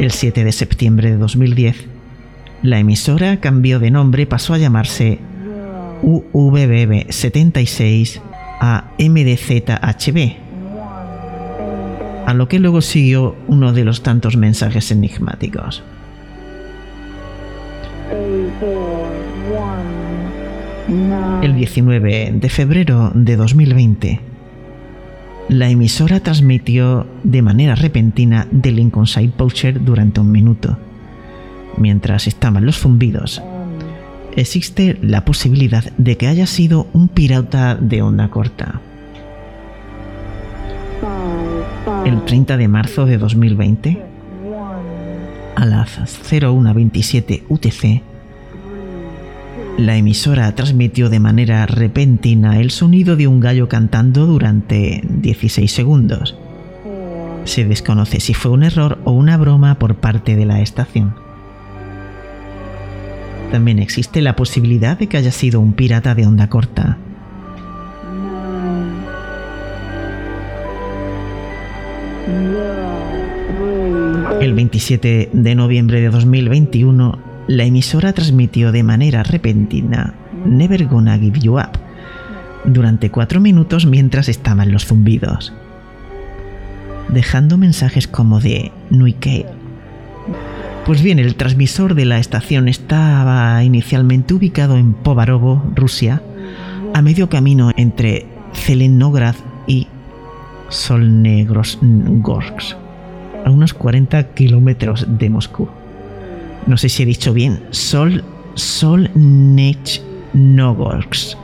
[0.00, 1.86] El 7 de septiembre de 2010,
[2.62, 5.18] la emisora cambió de nombre, pasó a llamarse
[6.02, 8.20] UVB 76
[8.60, 10.36] a MDZHB,
[12.26, 15.82] a lo que luego siguió uno de los tantos mensajes enigmáticos.
[21.42, 24.20] El 19 de febrero de 2020,
[25.48, 29.32] la emisora transmitió de manera repentina The Lincoln Side
[29.80, 30.78] durante un minuto.
[31.78, 33.40] Mientras estaban los zumbidos,
[34.36, 38.80] existe la posibilidad de que haya sido un pirata de onda corta.
[42.04, 44.02] El 30 de marzo de 2020,
[45.54, 45.90] a las
[46.28, 48.02] 0127 UTC,
[49.76, 56.36] la emisora transmitió de manera repentina el sonido de un gallo cantando durante 16 segundos.
[57.44, 61.27] Se desconoce si fue un error o una broma por parte de la estación.
[63.50, 66.98] También existe la posibilidad de que haya sido un pirata de onda corta.
[74.40, 77.18] El 27 de noviembre de 2021,
[77.48, 81.78] la emisora transmitió de manera repentina Never Gonna Give You Up
[82.64, 85.52] durante cuatro minutos mientras estaban los zumbidos,
[87.08, 89.46] dejando mensajes como de Nuike.
[90.88, 96.20] Pues bien, el transmisor de la estación estaba inicialmente ubicado en Povarovo, Rusia,
[96.94, 99.36] a medio camino entre Zelenograd
[99.66, 99.86] y
[100.70, 102.76] Solnegrosgorsk,
[103.44, 105.68] a unos 40 kilómetros de Moscú
[106.68, 108.22] no sé si he dicho bien, Sol,
[108.54, 111.38] Solnechnogorsk,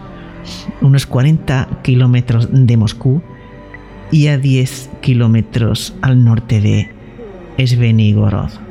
[0.83, 3.23] unos 40 kilómetros de Moscú
[4.11, 6.91] y a 10 kilómetros al norte de
[7.67, 8.64] Svenigorod.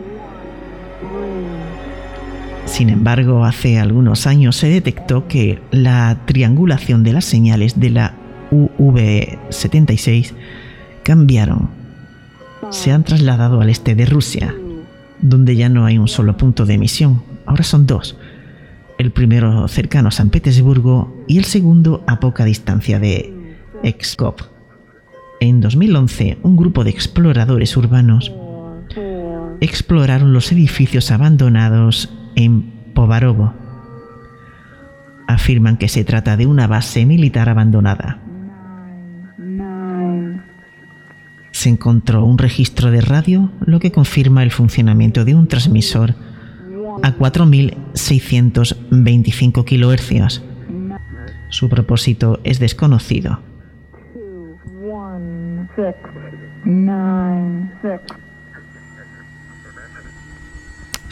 [2.74, 8.16] Sin embargo, hace algunos años se detectó que la triangulación de las señales de la
[8.50, 10.34] UV76
[11.04, 11.70] cambiaron.
[12.72, 14.56] Se han trasladado al este de Rusia
[15.22, 18.18] donde ya no hay un solo punto de emisión, ahora son dos.
[18.98, 24.36] el primero cercano a San Petersburgo y el segundo a poca distancia de Pskov.
[25.42, 28.34] En 2011, un grupo de exploradores urbanos
[29.62, 33.54] exploraron los edificios abandonados en Povarovo.
[35.28, 38.20] Afirman que se trata de una base militar abandonada.
[41.52, 46.14] Se encontró un registro de radio, lo que confirma el funcionamiento de un transmisor
[47.02, 50.44] a 4.625 kHz.
[51.50, 53.40] Su propósito es desconocido.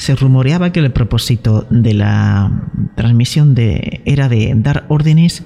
[0.01, 2.51] Se rumoreaba que el propósito de la
[2.95, 5.43] transmisión era de dar órdenes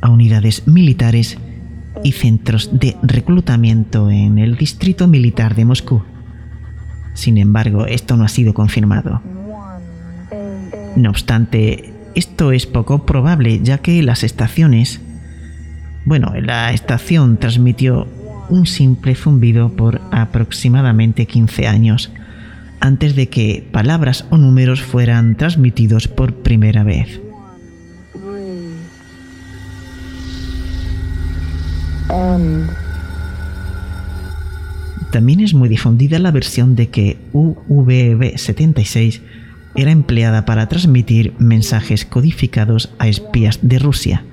[0.00, 1.38] a unidades militares
[2.02, 6.02] y centros de reclutamiento en el distrito militar de Moscú.
[7.14, 9.22] Sin embargo, esto no ha sido confirmado.
[10.96, 15.00] No obstante, esto es poco probable ya que las estaciones...
[16.04, 18.08] Bueno, la estación transmitió
[18.48, 22.10] un simple zumbido por aproximadamente 15 años
[22.80, 27.20] antes de que palabras o números fueran transmitidos por primera vez.
[35.10, 39.20] También es muy difundida la versión de que UVB-76
[39.74, 44.24] era empleada para transmitir mensajes codificados a espías de Rusia,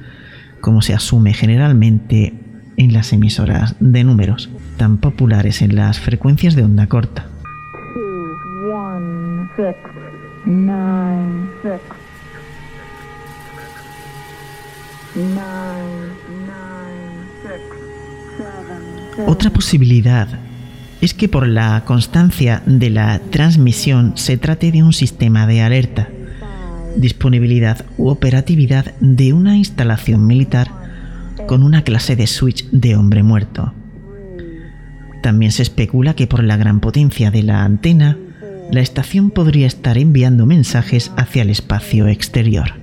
[0.62, 2.34] como se asume generalmente
[2.78, 7.28] en las emisoras de números, tan populares en las frecuencias de onda corta.
[19.28, 20.28] Otra posibilidad
[21.02, 26.10] es que por la constancia de la transmisión se trate de un sistema de alerta,
[26.96, 30.70] disponibilidad u operatividad de una instalación militar
[31.48, 33.74] con una clase de switch de hombre muerto.
[35.22, 38.18] También se especula que por la gran potencia de la antena,
[38.74, 42.74] la estación podría estar enviando mensajes hacia el espacio exterior.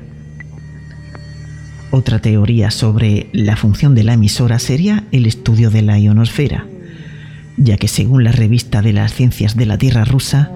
[1.90, 6.64] Otra teoría sobre la función de la emisora sería el estudio de la ionosfera,
[7.56, 10.52] ya que según la revista de las ciencias de la Tierra rusa,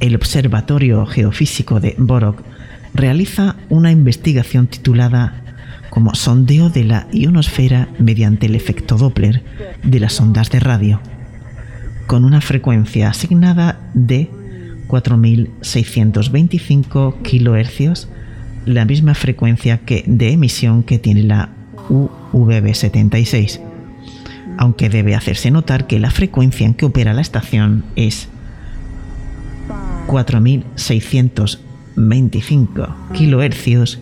[0.00, 2.42] el Observatorio Geofísico de Borok
[2.94, 5.40] realiza una investigación titulada
[5.88, 9.44] como sondeo de la ionosfera mediante el efecto Doppler
[9.84, 11.00] de las ondas de radio,
[12.08, 14.28] con una frecuencia asignada de
[14.88, 18.08] 4.625 kHz
[18.64, 21.50] la misma frecuencia que de emisión que tiene la
[21.88, 23.60] UVB76,
[24.58, 28.28] aunque debe hacerse notar que la frecuencia en que opera la estación es
[30.06, 33.98] 4625 kHz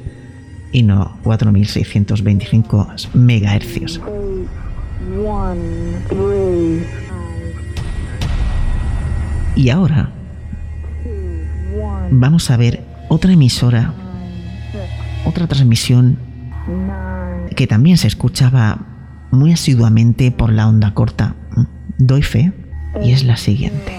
[0.73, 4.01] y no 4625 MHz.
[9.55, 10.16] Y ahora
[12.11, 13.95] vamos a ver otra emisora
[15.27, 16.19] otra transmisión
[17.57, 18.79] que también se escuchaba
[19.31, 21.35] muy asiduamente por la onda corta.
[21.99, 22.53] Doy fe
[23.03, 23.93] y es la siguiente.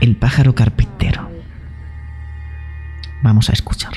[0.00, 1.28] El pájaro carpintero.
[3.22, 3.92] Vamos a escuchar.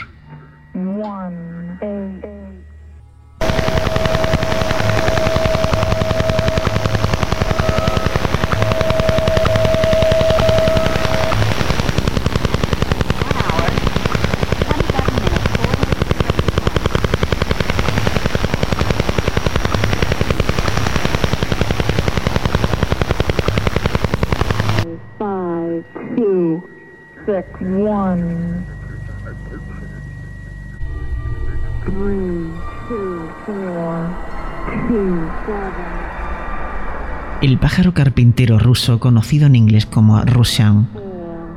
[37.39, 40.89] El pájaro carpintero ruso, conocido en inglés como Russian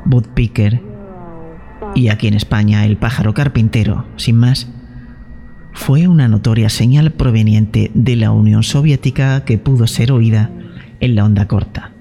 [0.04, 0.82] Woodpecker,
[1.94, 4.68] y aquí en España el pájaro carpintero, sin más,
[5.72, 10.50] fue una notoria señal proveniente de la Unión Soviética que pudo ser oída
[11.00, 11.92] en la onda corta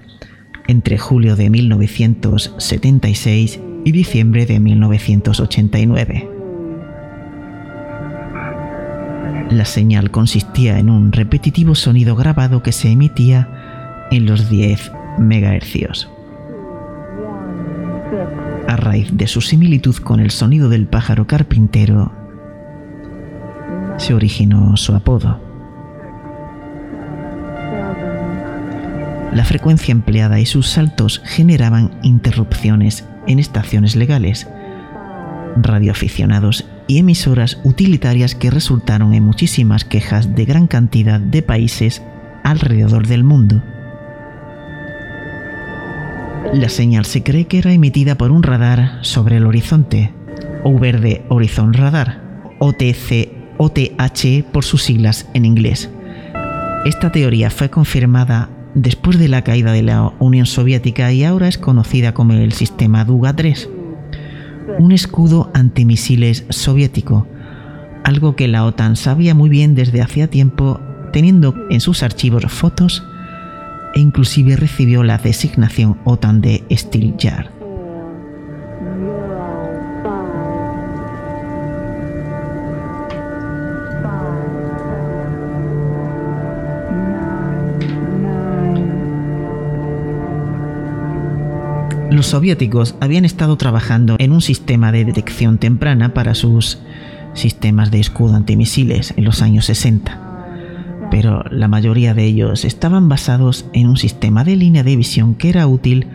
[0.68, 6.28] entre julio de 1976 y diciembre de 1989.
[9.50, 13.59] La señal consistía en un repetitivo sonido grabado que se emitía
[14.10, 16.08] en los 10 MHz.
[18.68, 22.12] A raíz de su similitud con el sonido del pájaro carpintero,
[23.98, 25.40] se originó su apodo.
[29.32, 34.48] La frecuencia empleada y sus saltos generaban interrupciones en estaciones legales,
[35.56, 42.02] radioaficionados y emisoras utilitarias que resultaron en muchísimas quejas de gran cantidad de países
[42.42, 43.62] alrededor del mundo.
[46.52, 50.12] La señal se cree que era emitida por un radar sobre el horizonte,
[50.64, 55.90] o verde Horizon Radar, OTC, OTH por sus siglas en inglés.
[56.84, 61.58] Esta teoría fue confirmada después de la caída de la Unión Soviética y ahora es
[61.58, 63.68] conocida como el sistema Duga 3,
[64.78, 67.26] un escudo antimisiles soviético,
[68.02, 70.80] algo que la OTAN sabía muy bien desde hacía tiempo,
[71.12, 73.04] teniendo en sus archivos fotos
[73.94, 77.50] e inclusive recibió la designación OTAN de Steel Yard.
[92.10, 96.78] Los soviéticos habían estado trabajando en un sistema de detección temprana para sus
[97.34, 100.29] sistemas de escudo antimisiles en los años 60
[101.10, 105.48] pero la mayoría de ellos estaban basados en un sistema de línea de visión que
[105.48, 106.06] era útil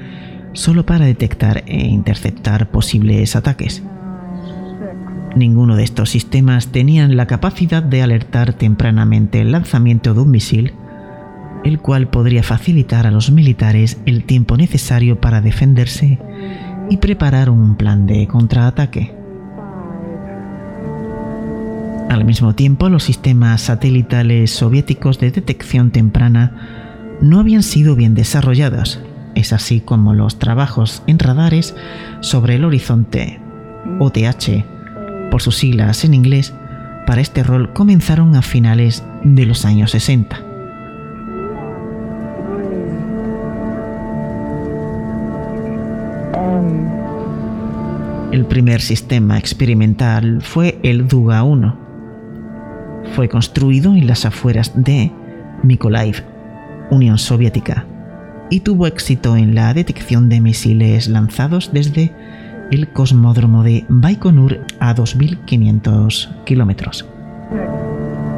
[0.54, 3.84] solo para detectar e interceptar posibles ataques.
[5.36, 10.74] Ninguno de estos sistemas tenían la capacidad de alertar tempranamente el lanzamiento de un misil,
[11.66, 16.20] el cual podría facilitar a los militares el tiempo necesario para defenderse
[16.90, 19.25] y preparar un plan de contraataque.
[22.10, 29.02] Al mismo tiempo, los sistemas satelitales soviéticos de detección temprana no habían sido bien desarrollados.
[29.36, 31.76] Es así como los trabajos en radares
[32.22, 33.40] sobre el horizonte,
[34.00, 34.64] OTH,
[35.30, 36.54] por sus siglas en inglés,
[37.06, 40.40] para este rol comenzaron a finales de los años 60.
[48.32, 51.85] El primer sistema experimental fue el Duga 1,
[53.16, 55.10] fue construido en las afueras de
[55.64, 56.26] Mykolaiv,
[56.92, 57.86] Unión Soviética,
[58.50, 62.12] y tuvo éxito en la detección de misiles lanzados desde
[62.72, 67.06] el cosmódromo de Baikonur a 2.500 kilómetros.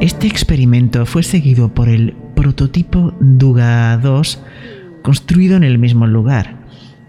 [0.00, 4.40] Este experimento fue seguido por el prototipo Duga 2
[5.02, 6.56] construido en el mismo lugar,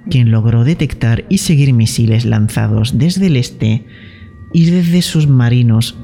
[0.10, 3.86] quien logró detectar y seguir misiles lanzados desde el este
[4.54, 5.96] y desde submarinos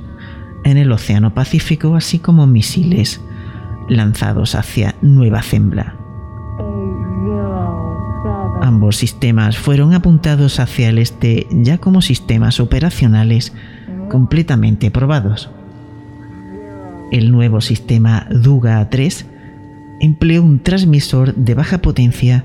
[0.65, 3.21] en el Océano Pacífico, así como misiles
[3.87, 5.95] lanzados hacia Nueva Zembla.
[8.61, 13.53] Ambos sistemas fueron apuntados hacia el este ya como sistemas operacionales
[14.09, 15.49] completamente probados.
[17.11, 19.25] El nuevo sistema Duga 3
[19.99, 22.43] empleó un transmisor de baja potencia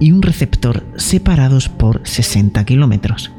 [0.00, 3.35] y un receptor separados por 60 kilómetros.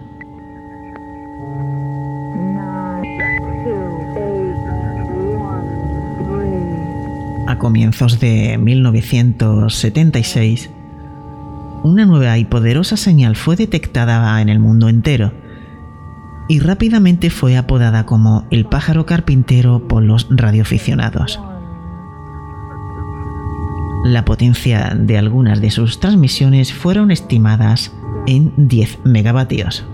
[7.57, 10.69] Comienzos de 1976,
[11.83, 15.31] una nueva y poderosa señal fue detectada en el mundo entero
[16.47, 21.39] y rápidamente fue apodada como el pájaro carpintero por los radioaficionados.
[24.05, 27.91] La potencia de algunas de sus transmisiones fueron estimadas
[28.25, 29.85] en 10 megavatios.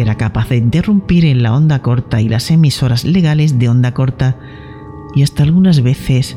[0.00, 4.36] Era capaz de interrumpir en la onda corta y las emisoras legales de onda corta
[5.14, 6.36] y hasta algunas veces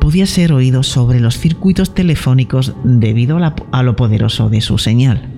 [0.00, 5.28] podía ser oído sobre los circuitos telefónicos debido a, lo poderoso de su señal.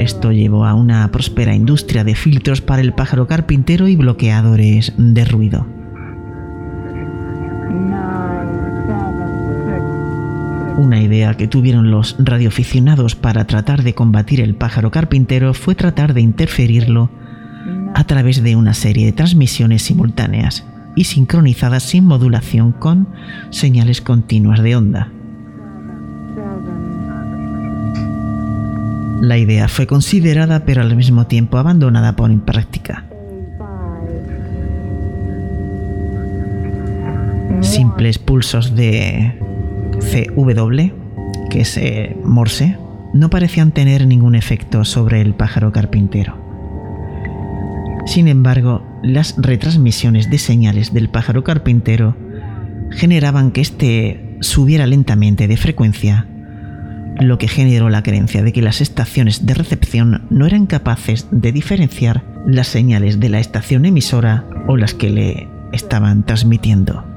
[0.00, 5.24] Esto llevó a una próspera industria de filtros para el pájaro carpintero y bloqueadores de
[5.24, 5.83] ruido.
[10.76, 16.14] Una idea que tuvieron los radioaficionados para tratar de combatir el pájaro carpintero fue tratar
[16.14, 17.10] de interferirlo
[17.94, 20.64] a través de una serie de transmisiones simultáneas
[20.96, 23.06] y sincronizadas sin modulación con
[23.50, 25.12] señales continuas de onda.
[29.20, 33.04] La idea fue considerada pero al mismo tiempo abandonada por impráctica.
[37.60, 39.38] Simples pulsos de
[40.04, 42.76] CW, que es eh, Morse,
[43.12, 46.36] no parecían tener ningún efecto sobre el pájaro carpintero.
[48.06, 52.16] Sin embargo, las retransmisiones de señales del pájaro carpintero
[52.90, 56.26] generaban que éste subiera lentamente de frecuencia,
[57.20, 61.52] lo que generó la creencia de que las estaciones de recepción no eran capaces de
[61.52, 67.13] diferenciar las señales de la estación emisora o las que le estaban transmitiendo.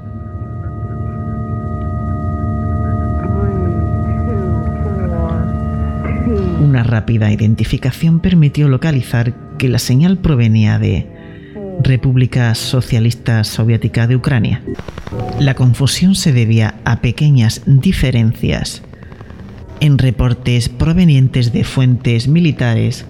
[6.77, 11.07] Una rápida identificación permitió localizar que la señal provenía de
[11.81, 14.61] República Socialista Soviética de Ucrania.
[15.39, 18.83] La confusión se debía a pequeñas diferencias
[19.79, 23.07] en reportes provenientes de fuentes militares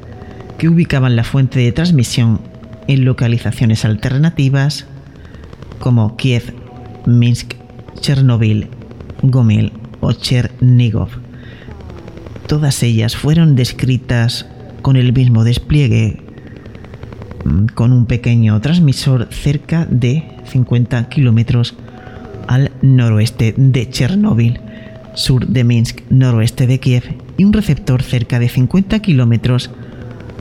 [0.58, 2.40] que ubicaban la fuente de transmisión
[2.88, 4.86] en localizaciones alternativas
[5.80, 6.54] como Kiev,
[7.06, 7.56] Minsk,
[8.00, 8.70] Chernobyl,
[9.24, 11.27] Gomel o Chernigov.
[12.48, 14.46] Todas ellas fueron descritas
[14.82, 16.28] con el mismo despliegue
[17.48, 21.76] Mm, con un pequeño transmisor cerca de 50 kilómetros
[22.48, 24.60] al noroeste de Chernóbil,
[25.14, 29.72] sur de Minsk, noroeste de Kiev, y un receptor cerca de 50 kilómetros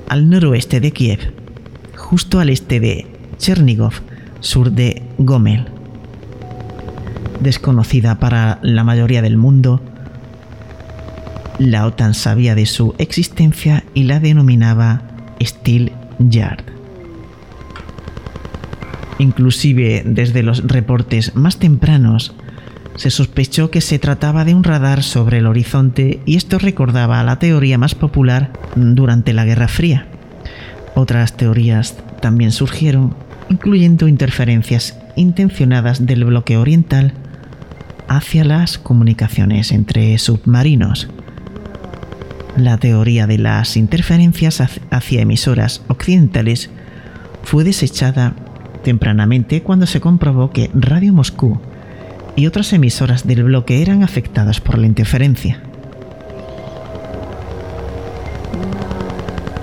[0.09, 1.33] al noroeste de Kiev,
[1.97, 3.07] justo al este de
[3.39, 3.93] Chernigov,
[4.41, 5.67] sur de Gomel.
[7.41, 9.81] Desconocida para la mayoría del mundo,
[11.59, 15.03] la OTAN sabía de su existencia y la denominaba
[15.43, 16.65] Steel Yard.
[19.19, 22.35] Inclusive desde los reportes más tempranos,
[22.97, 27.25] se sospechó que se trataba de un radar sobre el horizonte y esto recordaba a
[27.25, 30.07] la teoría más popular durante la Guerra Fría.
[30.95, 33.15] Otras teorías también surgieron,
[33.51, 37.13] incluyendo interferencias intencionadas del bloque oriental
[38.09, 41.09] hacia las comunicaciones entre submarinos.
[42.57, 46.71] La teoría de las interferencias hacia emisoras occidentales
[47.43, 48.35] fue desechada
[48.83, 51.61] tempranamente cuando se comprobó que Radio Moscú
[52.35, 55.61] y otras emisoras del bloque eran afectadas por la interferencia.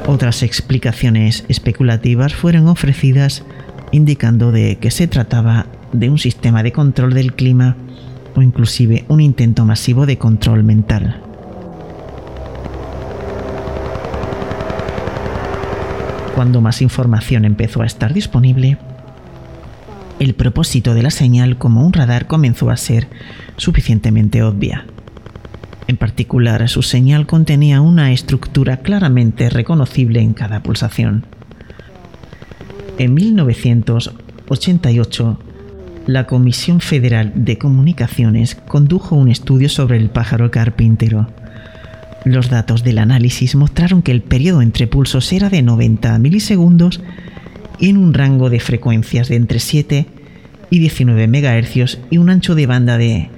[0.05, 3.43] Otras explicaciones especulativas fueron ofrecidas
[3.91, 7.75] indicando de que se trataba de un sistema de control del clima
[8.35, 11.32] o inclusive un intento masivo de control mental.
[16.35, 18.77] Cuando más información empezó a estar disponible,
[20.19, 23.07] el propósito de la señal como un radar comenzó a ser
[23.57, 24.85] suficientemente obvia.
[25.87, 31.25] En particular, su señal contenía una estructura claramente reconocible en cada pulsación.
[32.97, 35.39] En 1988,
[36.07, 41.27] la Comisión Federal de Comunicaciones condujo un estudio sobre el pájaro carpintero.
[42.25, 47.01] Los datos del análisis mostraron que el periodo entre pulsos era de 90 milisegundos
[47.79, 50.07] en un rango de frecuencias de entre 7
[50.69, 53.29] y 19 MHz y un ancho de banda de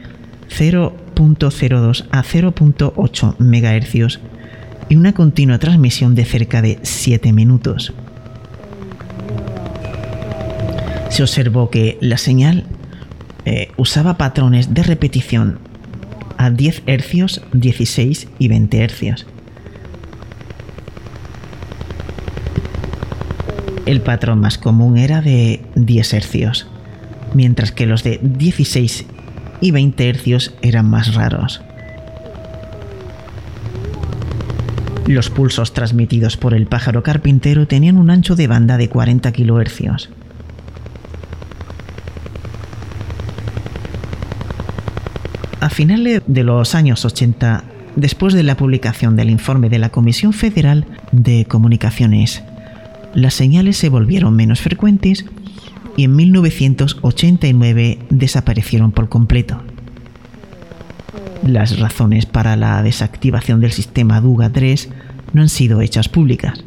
[0.49, 4.19] 0.02 a 0.8 MHz
[4.87, 7.91] y una continua transmisión de cerca de 7 minutos.
[11.09, 12.65] Se observó que la señal
[13.45, 15.59] eh, usaba patrones de repetición
[16.45, 19.25] a 10 Hz, 16 y 20 Hz.
[23.85, 26.67] El patrón más común era de 10 hercios,
[27.33, 29.05] mientras que los de 16
[29.61, 31.61] y 20 hercios eran más raros.
[35.07, 40.09] Los pulsos transmitidos por el pájaro carpintero tenían un ancho de banda de 40 kHz.
[45.65, 47.63] A finales de los años 80,
[47.95, 52.43] después de la publicación del informe de la Comisión Federal de Comunicaciones
[53.15, 55.25] las señales se volvieron menos frecuentes
[55.97, 59.59] y en 1989 desaparecieron por completo.
[61.41, 64.89] Las razones para la desactivación del sistema Duga 3
[65.33, 66.63] no han sido hechas públicas.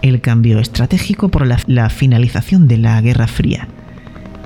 [0.00, 3.68] El cambio estratégico por la, la finalización de la Guerra Fría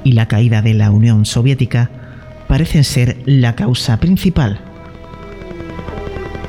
[0.02, 1.92] y la caída de la Unión Soviética
[2.48, 4.60] parecen ser la causa principal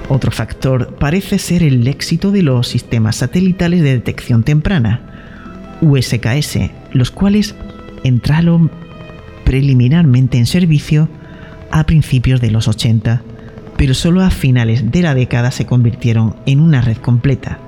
[0.09, 5.01] otro factor parece ser el éxito de los sistemas satelitales de detección temprana,
[5.81, 6.59] USKS,
[6.93, 7.55] los cuales
[8.03, 8.71] entraron
[9.43, 11.09] preliminarmente en servicio
[11.71, 13.21] a principios de los 80,
[13.75, 17.59] pero solo a finales de la década se convirtieron en una red completa.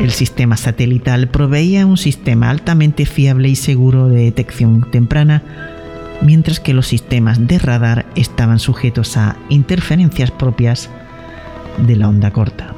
[0.00, 5.42] El sistema satelital proveía un sistema altamente fiable y seguro de detección temprana
[6.22, 10.90] mientras que los sistemas de radar estaban sujetos a interferencias propias
[11.78, 12.74] de la onda corta.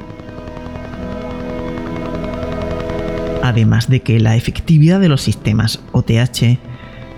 [3.43, 6.59] Además de que la efectividad de los sistemas OTH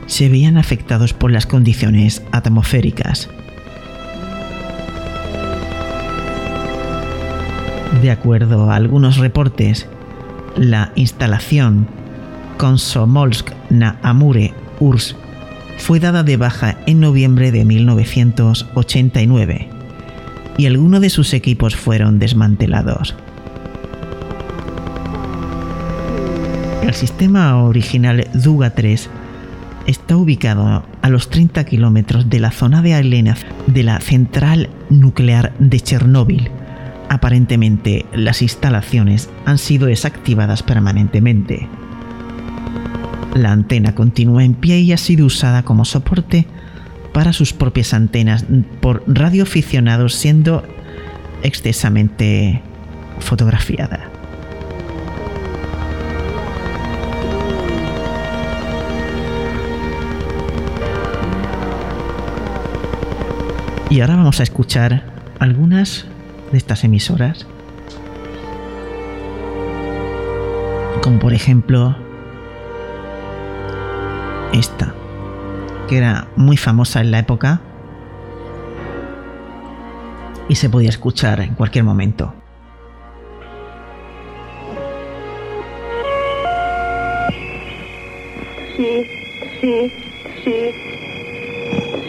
[0.06, 3.30] se veían afectados por las condiciones atmosféricas.
[8.02, 9.88] De acuerdo a algunos reportes,
[10.56, 11.86] la instalación
[12.58, 15.18] Komsomolsk na Amure URSS
[15.78, 19.68] fue dada de baja en noviembre de 1989
[20.58, 23.18] y algunos de sus equipos fueron desmantelados.
[26.84, 29.10] El sistema original Duga 3
[29.88, 35.52] está ubicado a los 30 kilómetros de la zona de alienación de la central nuclear
[35.60, 36.50] de Chernóbil.
[37.10, 41.68] Aparentemente, las instalaciones han sido desactivadas permanentemente.
[43.34, 46.46] La antena continúa en pie y ha sido usada como soporte
[47.12, 48.46] para sus propias antenas
[48.80, 50.64] por radioaficionados siendo
[51.42, 52.62] excesamente
[53.20, 54.12] fotografiada.
[63.90, 65.04] Y ahora vamos a escuchar
[65.40, 66.06] algunas
[66.52, 67.46] de estas emisoras.
[71.02, 71.96] Como por ejemplo
[74.54, 74.94] esta,
[75.88, 77.62] que era muy famosa en la época
[80.48, 82.34] y se podía escuchar en cualquier momento.
[88.76, 89.06] Sí,
[89.62, 89.92] sí,
[90.44, 90.54] sí,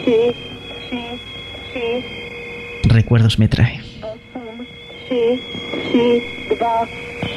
[0.05, 0.15] sí,
[0.89, 1.01] sí,
[1.73, 3.90] sí, Recuerdos me trae.
[5.11, 5.39] 3,
[5.91, 6.87] 3, 2,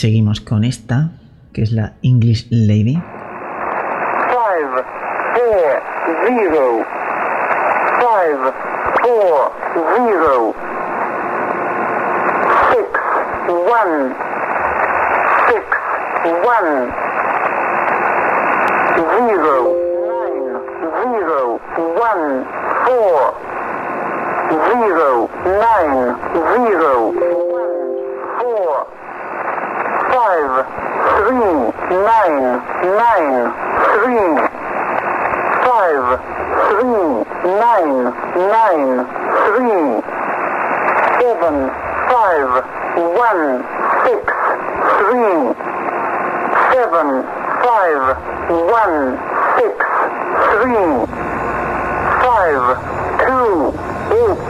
[0.00, 1.12] Seguimos con esta,
[1.52, 2.98] que es la English Lady.
[48.90, 49.14] One,
[49.56, 49.76] six,
[50.50, 51.06] three,
[52.26, 52.58] five,
[53.22, 53.70] two,
[54.18, 54.42] eight,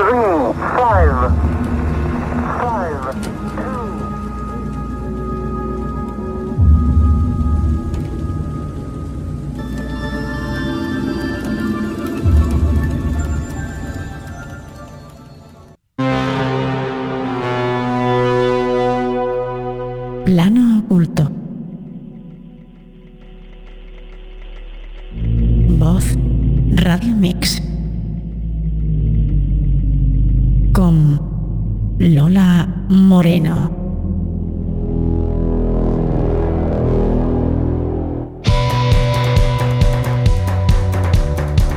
[0.00, 0.40] three,
[0.76, 1.55] five,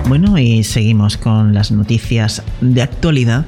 [0.08, 3.46] Bueno, y seguimos con las noticias de actualidad.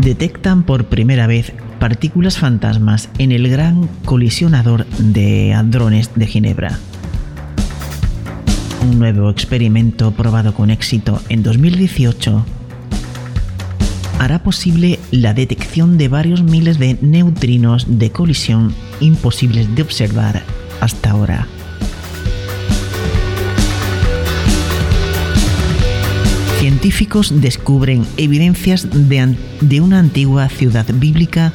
[0.00, 6.78] Detectan por primera vez partículas fantasmas en el gran colisionador de hadrones de Ginebra.
[8.82, 12.44] un nuevo experimento probado con éxito en 2018
[14.18, 20.42] hará posible la detección de varios miles de neutrinos de colisión imposibles de observar
[20.80, 21.46] hasta ahora.
[26.58, 31.52] Científicos descubren evidencias de, de una antigua ciudad bíblica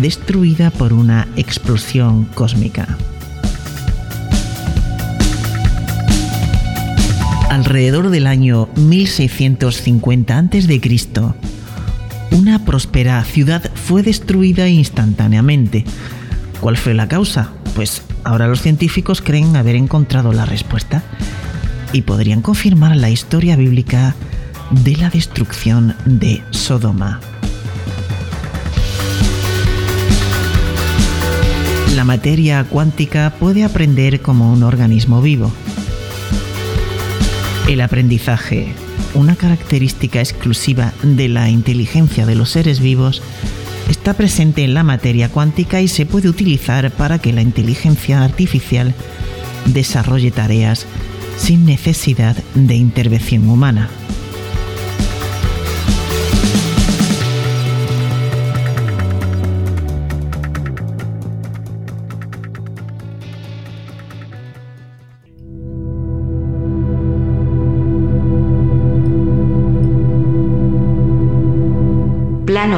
[0.00, 2.98] destruida por una explosión cósmica.
[7.50, 11.43] Alrededor del año 1650 a.C.,
[12.34, 15.84] una próspera ciudad fue destruida instantáneamente.
[16.60, 17.52] ¿Cuál fue la causa?
[17.76, 21.02] Pues ahora los científicos creen haber encontrado la respuesta
[21.92, 24.16] y podrían confirmar la historia bíblica
[24.70, 27.20] de la destrucción de Sodoma.
[31.94, 35.52] La materia cuántica puede aprender como un organismo vivo.
[37.68, 38.74] El aprendizaje,
[39.14, 43.22] una característica exclusiva de la inteligencia de los seres vivos,
[43.88, 48.94] está presente en la materia cuántica y se puede utilizar para que la inteligencia artificial
[49.66, 50.86] desarrolle tareas
[51.36, 53.88] sin necesidad de intervención humana.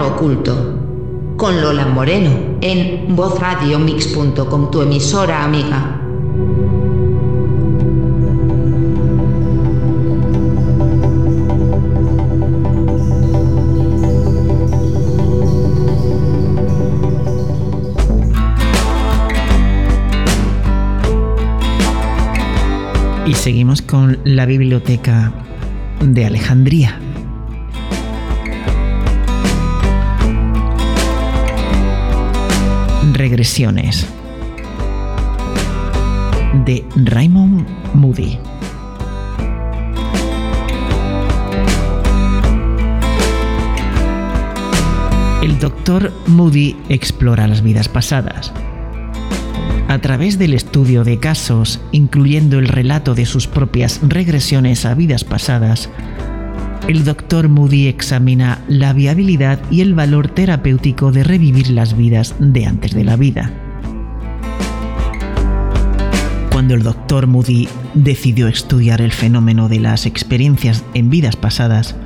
[0.05, 1.35] Oculto.
[1.37, 2.31] Con Lola Moreno,
[2.61, 6.01] en vozradiomix.com, tu emisora amiga.
[23.27, 25.33] Y seguimos con la biblioteca
[26.01, 27.01] de Alejandría.
[33.29, 34.07] Regresiones
[36.65, 38.39] de Raymond Moody.
[45.43, 48.53] El doctor Moody explora las vidas pasadas.
[49.89, 55.25] A través del estudio de casos, incluyendo el relato de sus propias regresiones a vidas
[55.25, 55.91] pasadas,
[56.89, 62.67] el doctor Moody examina la viabilidad y el valor terapéutico de revivir las vidas de
[62.67, 63.53] antes de la vida.
[66.53, 71.97] Cuando el doctor Moody decidió estudiar el fenómeno de las experiencias en vidas pasadas,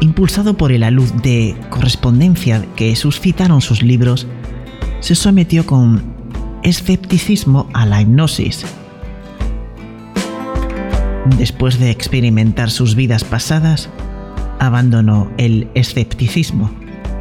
[0.00, 4.26] impulsado por el alud de correspondencia que suscitaron sus libros,
[5.00, 6.02] se sometió con
[6.62, 8.64] escepticismo a la hipnosis.
[11.36, 13.90] Después de experimentar sus vidas pasadas,
[14.58, 16.70] abandonó el escepticismo.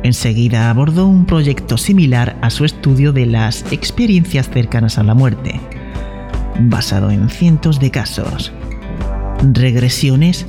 [0.03, 5.59] Enseguida abordó un proyecto similar a su estudio de las experiencias cercanas a la muerte,
[6.59, 8.53] basado en cientos de casos.
[9.53, 10.45] Regresiones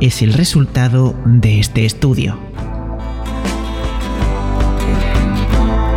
[0.00, 2.38] es el resultado de este estudio.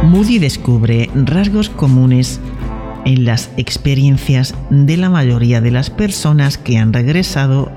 [0.03, 2.40] Moody descubre rasgos comunes
[3.06, 7.72] en las experiencias de la mayoría de las personas que han regresado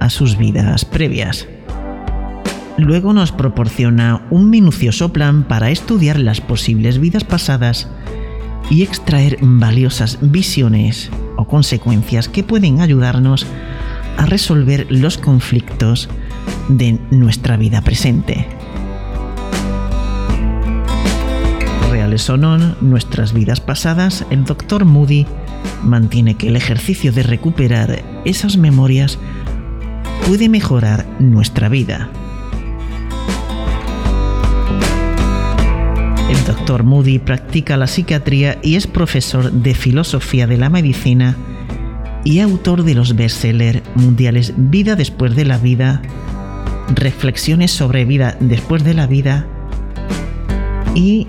[0.00, 1.46] a sus vidas previas.
[2.78, 7.88] Luego nos proporciona un minucioso plan para estudiar las posibles vidas pasadas
[8.70, 13.46] y extraer valiosas visiones o consecuencias que pueden ayudarnos
[14.16, 16.08] a resolver los conflictos
[16.68, 18.46] de nuestra vida presente.
[22.12, 24.84] Reales o no nuestras vidas pasadas, el Dr.
[24.84, 25.24] Moody
[25.82, 29.18] mantiene que el ejercicio de recuperar esas memorias
[30.26, 32.10] puede mejorar nuestra vida.
[36.28, 36.82] El Dr.
[36.82, 41.34] Moody practica la psiquiatría y es profesor de filosofía de la medicina
[42.24, 46.02] y autor de los bestsellers mundiales Vida después de la vida,
[46.94, 49.46] Reflexiones sobre vida después de la vida
[50.94, 51.26] y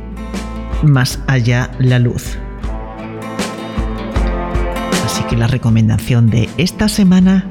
[0.84, 2.38] Más allá la luz.
[5.06, 7.46] Así que la recomendación de esta semana,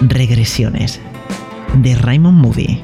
[0.00, 1.00] Regresiones,
[1.74, 2.80] de Raymond Moody.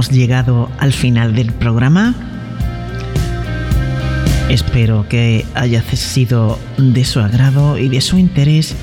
[0.00, 2.14] Hemos llegado al final del programa.
[4.48, 8.74] Espero que haya sido de su agrado y de su interés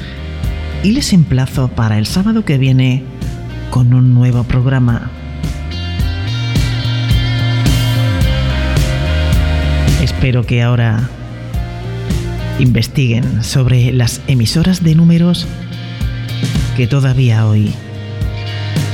[0.83, 3.03] y les emplazo para el sábado que viene
[3.71, 5.09] con un nuevo programa.
[10.03, 11.09] Espero que ahora
[12.59, 15.47] investiguen sobre las emisoras de números
[16.75, 17.73] que todavía hoy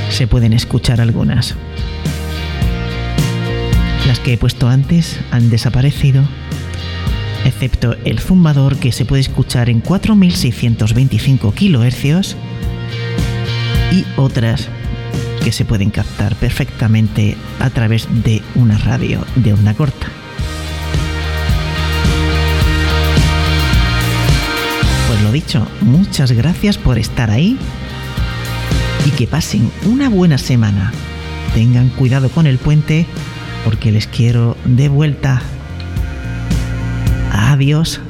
[0.08, 1.54] se pueden escuchar algunas.
[4.24, 6.24] Que he puesto antes han desaparecido,
[7.44, 12.36] excepto el zumbador que se puede escuchar en 4625 kHz
[13.92, 14.70] y otras
[15.44, 20.06] que se pueden captar perfectamente a través de una radio de onda corta.
[25.06, 27.58] Pues lo dicho, muchas gracias por estar ahí
[29.04, 30.92] y que pasen una buena semana.
[31.54, 33.06] Tengan cuidado con el puente
[33.64, 35.42] porque les quiero de vuelta.
[37.32, 38.00] Adiós.